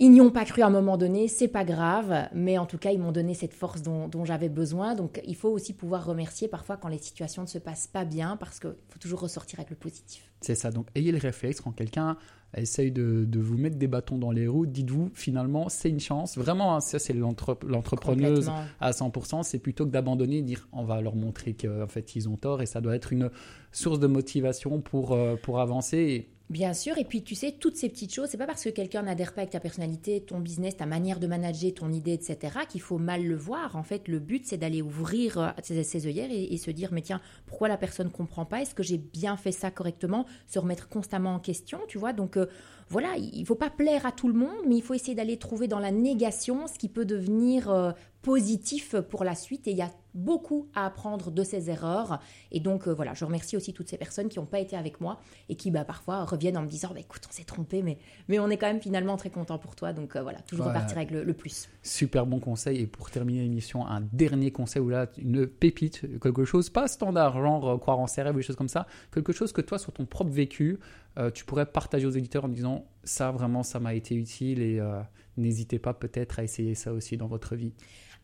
Ils 0.00 0.12
n'y 0.12 0.20
ont 0.20 0.30
pas 0.30 0.44
cru 0.44 0.62
à 0.62 0.66
un 0.66 0.70
moment 0.70 0.96
donné, 0.96 1.26
c'est 1.26 1.48
pas 1.48 1.64
grave, 1.64 2.28
mais 2.32 2.56
en 2.56 2.66
tout 2.66 2.78
cas, 2.78 2.92
ils 2.92 3.00
m'ont 3.00 3.10
donné 3.10 3.34
cette 3.34 3.52
force 3.52 3.82
dont, 3.82 4.24
j'avais 4.24 4.48
besoin. 4.48 4.94
Donc, 4.94 5.20
il 5.26 5.34
faut 5.34 5.48
aussi 5.48 5.72
pouvoir 5.72 6.04
remercier 6.04 6.46
parfois 6.46 6.76
quand 6.76 6.88
les 6.88 6.98
situations 6.98 7.42
ne 7.42 7.48
se 7.48 7.58
passent 7.58 7.88
pas 7.88 8.04
bien, 8.04 8.36
parce 8.36 8.60
qu'il 8.60 8.74
faut 8.88 8.98
toujours 9.00 9.20
ressortir 9.20 9.58
avec 9.58 9.70
le 9.70 9.76
positif. 9.76 10.30
C'est 10.40 10.54
ça. 10.54 10.70
Donc, 10.70 10.86
ayez 10.94 11.10
le 11.10 11.18
réflexe 11.18 11.60
quand 11.60 11.72
quelqu'un 11.72 12.16
essaye 12.56 12.92
de, 12.92 13.26
vous 13.38 13.58
mettre 13.58 13.76
des 13.76 13.88
bâtons 13.88 14.18
dans 14.18 14.30
les 14.30 14.46
roues, 14.46 14.66
dites-vous 14.66 15.10
finalement 15.14 15.68
c'est 15.68 15.90
une 15.90 16.00
chance. 16.00 16.38
Vraiment, 16.38 16.76
hein, 16.76 16.80
ça 16.80 16.98
c'est 16.98 17.12
l'entrepreneuse 17.12 18.50
à 18.80 18.90
100%, 18.92 19.42
c'est 19.42 19.58
plutôt 19.58 19.84
que 19.84 19.90
d'abandonner, 19.90 20.42
dire 20.42 20.68
on 20.72 20.84
va 20.84 21.00
leur 21.00 21.14
montrer 21.14 21.54
qu'en 21.54 21.88
fait 21.88 22.16
ils 22.16 22.28
ont 22.28 22.36
tort 22.36 22.62
et 22.62 22.66
ça 22.66 22.80
doit 22.80 22.96
être 22.96 23.12
une 23.12 23.30
source 23.72 23.98
de 23.98 24.06
motivation 24.06 24.80
pour, 24.80 25.12
euh, 25.12 25.36
pour 25.36 25.60
avancer. 25.60 26.28
Bien 26.50 26.72
sûr, 26.72 26.96
et 26.96 27.04
puis 27.04 27.22
tu 27.22 27.34
sais, 27.34 27.52
toutes 27.52 27.76
ces 27.76 27.90
petites 27.90 28.14
choses, 28.14 28.30
c'est 28.30 28.38
pas 28.38 28.46
parce 28.46 28.64
que 28.64 28.70
quelqu'un 28.70 29.02
n'adhère 29.02 29.34
pas 29.34 29.42
avec 29.42 29.50
ta 29.50 29.60
personnalité, 29.60 30.22
ton 30.22 30.40
business, 30.40 30.78
ta 30.78 30.86
manière 30.86 31.20
de 31.20 31.26
manager, 31.26 31.74
ton 31.74 31.92
idée, 31.92 32.14
etc., 32.14 32.60
qu'il 32.66 32.80
faut 32.80 32.96
mal 32.96 33.22
le 33.22 33.36
voir. 33.36 33.76
En 33.76 33.82
fait, 33.82 34.08
le 34.08 34.18
but, 34.18 34.46
c'est 34.46 34.56
d'aller 34.56 34.80
ouvrir 34.80 35.38
euh, 35.38 35.50
ses, 35.62 36.06
œillères 36.06 36.30
et, 36.30 36.56
se 36.56 36.70
dire, 36.70 36.88
mais 36.90 37.02
tiens, 37.02 37.20
pourquoi 37.44 37.68
la 37.68 37.76
personne 37.76 38.10
comprend 38.10 38.46
pas? 38.46 38.62
Est-ce 38.62 38.74
que 38.74 38.82
j'ai 38.82 38.96
bien 38.96 39.36
fait 39.36 39.52
ça 39.52 39.70
correctement? 39.70 40.24
Se 40.46 40.58
remettre 40.58 40.88
constamment 40.88 41.34
en 41.34 41.38
question, 41.38 41.80
tu 41.86 41.98
vois? 41.98 42.14
Donc, 42.14 42.38
euh, 42.38 42.46
voilà, 42.88 43.16
il 43.18 43.44
faut 43.44 43.54
pas 43.54 43.68
plaire 43.68 44.06
à 44.06 44.12
tout 44.12 44.28
le 44.28 44.34
monde, 44.34 44.64
mais 44.66 44.76
il 44.76 44.82
faut 44.82 44.94
essayer 44.94 45.14
d'aller 45.14 45.36
trouver 45.36 45.68
dans 45.68 45.80
la 45.80 45.90
négation 45.90 46.66
ce 46.66 46.78
qui 46.78 46.88
peut 46.88 47.04
devenir 47.04 47.68
euh, 47.70 47.92
positif 48.28 48.94
pour 49.08 49.24
la 49.24 49.34
suite. 49.34 49.66
Et 49.68 49.70
il 49.70 49.78
y 49.78 49.82
a 49.82 49.90
beaucoup 50.12 50.68
à 50.74 50.84
apprendre 50.84 51.30
de 51.30 51.42
ces 51.42 51.70
erreurs. 51.70 52.20
Et 52.52 52.60
donc, 52.60 52.86
euh, 52.86 52.92
voilà, 52.92 53.14
je 53.14 53.24
remercie 53.24 53.56
aussi 53.56 53.72
toutes 53.72 53.88
ces 53.88 53.96
personnes 53.96 54.28
qui 54.28 54.38
n'ont 54.38 54.44
pas 54.44 54.60
été 54.60 54.76
avec 54.76 55.00
moi 55.00 55.18
et 55.48 55.54
qui, 55.54 55.70
bah, 55.70 55.86
parfois, 55.86 56.26
reviennent 56.26 56.58
en 56.58 56.62
me 56.62 56.68
disant 56.68 56.90
bah, 56.92 57.00
écoute, 57.00 57.22
on 57.26 57.32
s'est 57.32 57.44
trompé, 57.44 57.82
mais, 57.82 57.96
mais 58.28 58.38
on 58.38 58.50
est 58.50 58.58
quand 58.58 58.66
même 58.66 58.82
finalement 58.82 59.16
très 59.16 59.30
content 59.30 59.58
pour 59.58 59.74
toi. 59.76 59.94
Donc, 59.94 60.14
euh, 60.14 60.22
voilà, 60.22 60.40
toujours 60.40 60.66
repartir 60.66 60.98
avec 60.98 61.10
le, 61.10 61.32
plus. 61.32 61.70
Super 61.82 62.26
bon 62.26 62.38
conseil. 62.38 62.82
Et 62.82 62.86
pour 62.86 63.10
terminer 63.10 63.40
l'émission, 63.40 63.86
un 63.86 64.02
dernier 64.12 64.50
conseil 64.50 64.82
ou 64.82 64.90
là, 64.90 65.06
une 65.16 65.46
pépite, 65.46 66.02
quelque 66.20 66.44
chose 66.44 66.68
pas 66.68 66.86
standard, 66.86 67.40
genre 67.40 67.80
croire 67.80 67.98
en 67.98 68.06
ses 68.06 68.20
rêves 68.20 68.34
ou 68.34 68.38
des 68.40 68.44
choses 68.44 68.56
comme 68.56 68.68
ça, 68.68 68.86
quelque 69.10 69.32
chose 69.32 69.52
que 69.52 69.62
toi, 69.62 69.78
sur 69.78 69.92
ton 69.92 70.04
propre 70.04 70.30
vécu, 70.30 70.78
euh, 71.18 71.30
tu 71.32 71.44
pourrais 71.44 71.66
partager 71.66 72.06
aux 72.06 72.10
éditeurs 72.10 72.44
en 72.44 72.48
disant 72.48 72.86
ça 73.02 73.32
vraiment 73.32 73.64
ça 73.64 73.80
m'a 73.80 73.94
été 73.94 74.14
utile 74.14 74.62
et 74.62 74.78
euh, 74.78 75.00
n'hésitez 75.36 75.80
pas 75.80 75.92
peut-être 75.92 76.38
à 76.38 76.44
essayer 76.44 76.74
ça 76.74 76.92
aussi 76.92 77.16
dans 77.16 77.26
votre 77.26 77.56
vie. 77.56 77.72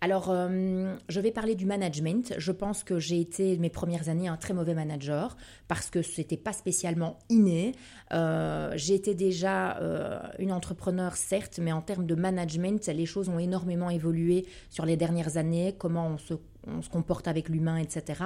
Alors, 0.00 0.30
euh, 0.30 0.96
je 1.08 1.20
vais 1.20 1.30
parler 1.30 1.54
du 1.54 1.64
management. 1.64 2.34
Je 2.36 2.52
pense 2.52 2.84
que 2.84 2.98
j'ai 2.98 3.20
été 3.20 3.56
mes 3.58 3.70
premières 3.70 4.08
années 4.08 4.28
un 4.28 4.36
très 4.36 4.52
mauvais 4.52 4.74
manager 4.74 5.36
parce 5.66 5.88
que 5.88 6.02
ce 6.02 6.20
n'était 6.20 6.36
pas 6.36 6.52
spécialement 6.52 7.18
inné. 7.30 7.72
J'étais 8.74 9.14
déjà 9.14 9.80
une 10.38 10.52
entrepreneur, 10.52 11.16
certes, 11.16 11.58
mais 11.60 11.72
en 11.72 11.80
termes 11.80 12.06
de 12.06 12.14
management, 12.14 12.86
les 12.86 13.06
choses 13.06 13.28
ont 13.28 13.38
énormément 13.38 13.90
évolué 13.90 14.46
sur 14.68 14.84
les 14.84 14.96
dernières 14.96 15.36
années, 15.36 15.74
comment 15.78 16.06
on 16.06 16.18
se, 16.18 16.34
comporte 16.90 17.26
avec 17.26 17.48
l'humain, 17.48 17.76
etc. 17.76 18.24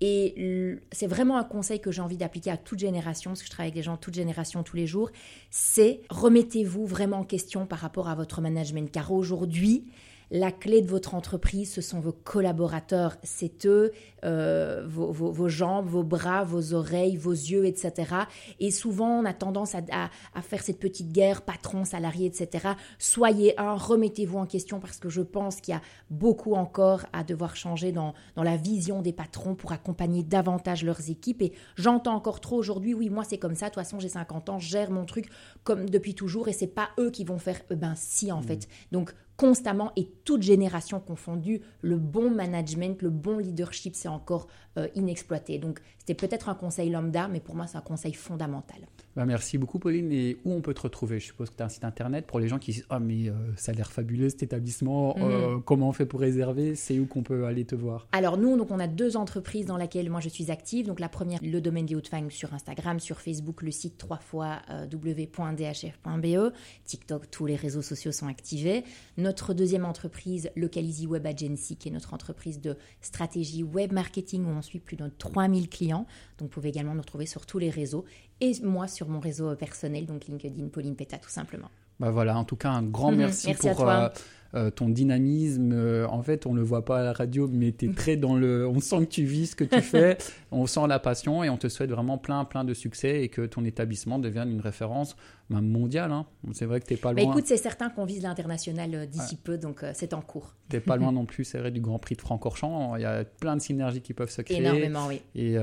Et 0.00 0.78
c'est 0.92 1.06
vraiment 1.06 1.36
un 1.36 1.44
conseil 1.44 1.80
que 1.80 1.92
j'ai 1.92 2.00
envie 2.00 2.16
d'appliquer 2.16 2.50
à 2.50 2.56
toute 2.56 2.78
génération, 2.78 3.32
parce 3.32 3.40
que 3.40 3.46
je 3.46 3.50
travaille 3.50 3.68
avec 3.68 3.74
des 3.74 3.82
gens 3.82 3.96
toute 3.96 4.14
génération 4.14 4.62
tous 4.62 4.76
les 4.76 4.86
jours, 4.86 5.10
c'est 5.50 6.00
remettez-vous 6.08 6.86
vraiment 6.86 7.18
en 7.18 7.24
question 7.24 7.66
par 7.66 7.80
rapport 7.80 8.08
à 8.08 8.14
votre 8.14 8.40
management, 8.40 8.90
car 8.90 9.12
aujourd'hui, 9.12 9.84
la 10.30 10.52
clé 10.52 10.80
de 10.80 10.88
votre 10.88 11.14
entreprise, 11.14 11.72
ce 11.72 11.80
sont 11.80 11.98
vos 11.98 12.12
collaborateurs, 12.12 13.16
c'est 13.22 13.66
eux, 13.66 13.92
euh, 14.24 14.84
vos, 14.86 15.48
jambes, 15.48 15.86
vos 15.86 16.04
bras, 16.04 16.44
vos 16.44 16.74
oreilles, 16.74 17.16
vos 17.16 17.32
yeux, 17.32 17.64
etc. 17.66 18.14
Et 18.60 18.70
souvent, 18.70 19.20
on 19.20 19.24
a 19.24 19.32
tendance 19.32 19.74
à, 19.74 20.10
faire 20.42 20.62
cette 20.62 20.78
petite 20.78 21.12
guerre, 21.12 21.42
patron, 21.42 21.84
salarié, 21.84 22.26
etc. 22.26 22.68
Soyez 22.98 23.58
un, 23.58 23.74
remettez-vous 23.74 24.38
en 24.38 24.46
question 24.46 24.78
parce 24.78 24.98
que 24.98 25.08
je 25.08 25.22
pense 25.22 25.60
qu'il 25.60 25.74
y 25.74 25.76
a 25.76 25.82
beaucoup 26.10 26.54
encore 26.54 27.06
à 27.12 27.24
devoir 27.24 27.56
changer 27.56 27.90
dans, 27.90 28.14
dans 28.36 28.42
la 28.42 28.56
vision 28.56 29.02
des 29.02 29.12
patrons 29.12 29.54
pour 29.54 29.72
accompagner 29.72 30.22
davantage 30.22 30.84
leurs 30.84 31.10
équipes. 31.10 31.42
Et 31.42 31.52
j'entends 31.76 32.14
encore 32.14 32.40
trop 32.40 32.56
aujourd'hui, 32.56 32.94
oui, 32.94 33.10
moi 33.10 33.24
c'est 33.24 33.38
comme 33.38 33.54
ça, 33.54 33.66
de 33.66 33.74
toute 33.74 33.82
façon 33.82 33.98
j'ai 33.98 34.08
50 34.08 34.48
ans, 34.48 34.58
je 34.58 34.68
gère 34.68 34.90
mon 34.90 35.04
truc 35.04 35.28
comme 35.64 35.88
depuis 35.88 36.14
toujours 36.14 36.48
et 36.48 36.52
c'est 36.52 36.66
pas 36.66 36.90
eux 36.98 37.10
qui 37.10 37.24
vont 37.24 37.38
faire, 37.38 37.60
eh 37.70 37.76
ben 37.76 37.94
si 37.96 38.30
en 38.30 38.40
mmh. 38.40 38.44
fait. 38.44 38.68
Donc 38.92 39.14
constamment 39.40 39.90
et 39.96 40.06
toute 40.26 40.42
génération 40.42 41.00
confondue, 41.00 41.62
le 41.80 41.96
bon 41.96 42.30
management, 42.30 43.00
le 43.00 43.08
bon 43.08 43.38
leadership, 43.38 43.96
c'est 43.96 44.06
encore 44.06 44.48
euh, 44.76 44.86
inexploité. 44.94 45.56
Donc, 45.56 45.80
c'était 45.96 46.14
peut-être 46.14 46.50
un 46.50 46.54
conseil 46.54 46.90
lambda, 46.90 47.26
mais 47.26 47.40
pour 47.40 47.54
moi, 47.54 47.66
c'est 47.66 47.78
un 47.78 47.82
conseil 47.82 48.12
fondamental. 48.12 48.80
Bah, 49.16 49.24
merci 49.24 49.56
beaucoup, 49.56 49.78
Pauline. 49.78 50.12
Et 50.12 50.36
où 50.44 50.52
on 50.52 50.60
peut 50.60 50.74
te 50.74 50.82
retrouver? 50.82 51.20
Je 51.20 51.26
suppose 51.26 51.48
que 51.48 51.56
tu 51.56 51.62
as 51.62 51.66
un 51.66 51.70
site 51.70 51.84
internet 51.84 52.26
pour 52.26 52.38
les 52.38 52.48
gens 52.48 52.58
qui 52.58 52.72
disent 52.72 52.86
Ah, 52.90 53.00
mais 53.00 53.28
euh, 53.28 53.32
ça 53.56 53.72
a 53.72 53.74
l'air 53.74 53.90
fabuleux 53.90 54.28
cet 54.28 54.42
établissement. 54.42 55.16
Euh, 55.18 55.54
mhm. 55.54 55.62
comment 55.62 55.88
on 55.88 55.92
fait 55.92 56.06
pour 56.06 56.20
réserver? 56.20 56.74
C'est 56.74 56.98
où 56.98 57.06
qu'on 57.06 57.22
peut 57.22 57.46
aller 57.46 57.64
te 57.64 57.74
voir? 57.74 58.08
Alors, 58.12 58.36
nous, 58.36 58.58
donc, 58.58 58.70
on 58.70 58.78
a 58.78 58.86
deux 58.86 59.16
entreprises 59.16 59.64
dans 59.64 59.78
lesquelles 59.78 60.10
moi 60.10 60.20
je 60.20 60.28
suis 60.28 60.50
active. 60.50 60.86
Donc, 60.86 61.00
la 61.00 61.08
première, 61.08 61.40
le 61.42 61.60
domaine 61.62 61.86
des 61.86 61.94
Hautes 61.94 62.10
sur 62.28 62.52
Instagram, 62.52 63.00
sur 63.00 63.20
Facebook, 63.20 63.62
le 63.62 63.70
site 63.70 63.96
3 63.96 64.18
fois 64.18 64.58
w.dhf.be, 64.90 66.52
TikTok, 66.84 67.30
tous 67.30 67.46
les 67.46 67.56
réseaux 67.56 67.82
sociaux 67.82 68.12
sont 68.12 68.26
activés 68.26 68.84
notre 69.29 69.29
deuxième 69.54 69.84
entreprise, 69.84 70.50
Localizy 70.56 71.06
Web 71.06 71.26
Agency, 71.26 71.76
qui 71.76 71.88
est 71.88 71.92
notre 71.92 72.14
entreprise 72.14 72.60
de 72.60 72.76
stratégie 73.00 73.62
web 73.62 73.92
marketing 73.92 74.44
où 74.44 74.50
on 74.50 74.62
suit 74.62 74.80
plus 74.80 74.96
de 74.96 75.08
3000 75.18 75.68
clients. 75.68 76.06
Donc, 76.38 76.48
vous 76.48 76.54
pouvez 76.54 76.68
également 76.68 76.94
nous 76.94 77.02
retrouver 77.02 77.26
sur 77.26 77.46
tous 77.46 77.58
les 77.58 77.70
réseaux 77.70 78.04
et 78.40 78.52
moi 78.62 78.88
sur 78.88 79.08
mon 79.08 79.20
réseau 79.20 79.54
personnel, 79.56 80.06
donc 80.06 80.26
LinkedIn, 80.26 80.68
Pauline 80.68 80.96
Peta, 80.96 81.18
tout 81.18 81.30
simplement. 81.30 81.70
Bah 82.00 82.10
voilà, 82.10 82.36
en 82.36 82.44
tout 82.44 82.56
cas, 82.56 82.70
un 82.70 82.82
grand 82.82 83.12
merci, 83.16 83.52
pour 83.54 83.88
euh, 83.88 84.08
euh, 84.54 84.70
ton 84.70 84.88
dynamisme. 84.88 85.72
Euh, 85.72 86.08
en 86.08 86.22
fait, 86.22 86.46
on 86.46 86.54
ne 86.54 86.58
le 86.58 86.64
voit 86.64 86.84
pas 86.84 87.00
à 87.00 87.02
la 87.04 87.12
radio, 87.12 87.46
mais 87.46 87.72
tu 87.72 87.90
es 87.90 87.92
très 87.92 88.16
dans 88.16 88.36
le. 88.36 88.66
On 88.66 88.80
sent 88.80 89.00
que 89.00 89.10
tu 89.10 89.24
vis 89.24 89.48
ce 89.48 89.56
que 89.56 89.64
tu 89.64 89.82
fais, 89.82 90.16
on 90.50 90.66
sent 90.66 90.86
la 90.88 90.98
passion 90.98 91.44
et 91.44 91.50
on 91.50 91.58
te 91.58 91.68
souhaite 91.68 91.90
vraiment 91.90 92.16
plein, 92.16 92.44
plein 92.46 92.64
de 92.64 92.72
succès 92.72 93.22
et 93.22 93.28
que 93.28 93.42
ton 93.42 93.64
établissement 93.64 94.18
devienne 94.18 94.50
une 94.50 94.60
référence 94.60 95.14
même 95.50 95.68
mondiale. 95.68 96.12
Hein. 96.12 96.26
C'est 96.52 96.66
vrai 96.66 96.80
que 96.80 96.86
tu 96.86 96.94
n'es 96.94 96.98
pas 96.98 97.12
loin. 97.12 97.22
Mais 97.22 97.30
écoute, 97.30 97.44
c'est 97.46 97.56
certain 97.56 97.90
qu'on 97.90 98.04
vise 98.04 98.22
l'international 98.22 99.06
d'ici 99.08 99.36
peu, 99.36 99.58
donc 99.58 99.84
c'est 99.94 100.14
en 100.14 100.20
cours. 100.20 100.54
Tu 100.68 100.76
n'es 100.76 100.80
pas 100.80 100.96
loin 100.96 101.12
non 101.20 101.26
plus, 101.26 101.44
c'est 101.44 101.58
vrai, 101.58 101.70
du 101.70 101.80
Grand 101.80 101.98
Prix 101.98 102.16
de 102.16 102.20
Francorchamps. 102.20 102.96
Il 102.96 103.02
y 103.02 103.04
a 103.04 103.24
plein 103.24 103.56
de 103.56 103.60
synergies 103.60 104.00
qui 104.00 104.14
peuvent 104.14 104.30
se 104.30 104.42
créer. 104.42 104.58
Énormément, 104.58 105.06
oui. 105.08 105.20
Et, 105.34 105.56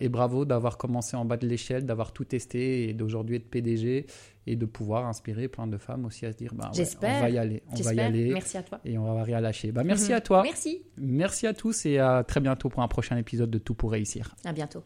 et 0.00 0.08
bravo 0.08 0.44
d'avoir 0.44 0.78
commencé 0.78 1.16
en 1.16 1.24
bas 1.24 1.36
de 1.36 1.46
l'échelle, 1.46 1.86
d'avoir 1.86 2.12
tout 2.12 2.24
testé 2.24 2.88
et 2.88 2.92
d'aujourd'hui 2.92 3.36
être 3.36 3.50
PDG 3.50 4.06
et 4.46 4.56
de 4.56 4.66
pouvoir 4.66 5.06
inspirer 5.06 5.48
plein 5.48 5.66
de 5.66 5.76
femmes 5.76 6.04
aussi 6.04 6.26
à 6.26 6.32
se 6.32 6.36
dire 6.36 6.52
bah, 6.54 6.70
on 6.72 7.20
va 7.20 7.30
y 7.30 7.38
aller, 7.38 7.62
on 7.70 7.80
va 7.80 7.94
y 7.94 8.00
aller. 8.00 8.32
Merci 8.32 8.56
à 8.56 8.62
toi. 8.62 8.80
Et 8.84 8.98
on 8.98 9.14
va 9.14 9.22
rien 9.22 9.40
lâcher. 9.40 9.72
Bah, 9.72 9.84
merci 9.84 10.10
mhm. 10.10 10.16
à 10.16 10.20
toi. 10.20 10.42
Merci. 10.42 10.82
Merci 10.96 11.46
à 11.46 11.54
tous 11.54 11.86
et 11.86 11.98
à 11.98 12.24
très 12.24 12.40
bientôt 12.40 12.68
pour 12.68 12.82
un 12.82 12.88
prochain 12.88 13.16
épisode 13.16 13.50
de 13.50 13.58
Tout 13.58 13.74
pour 13.74 13.92
réussir. 13.92 14.34
À 14.44 14.52
bientôt. 14.52 14.80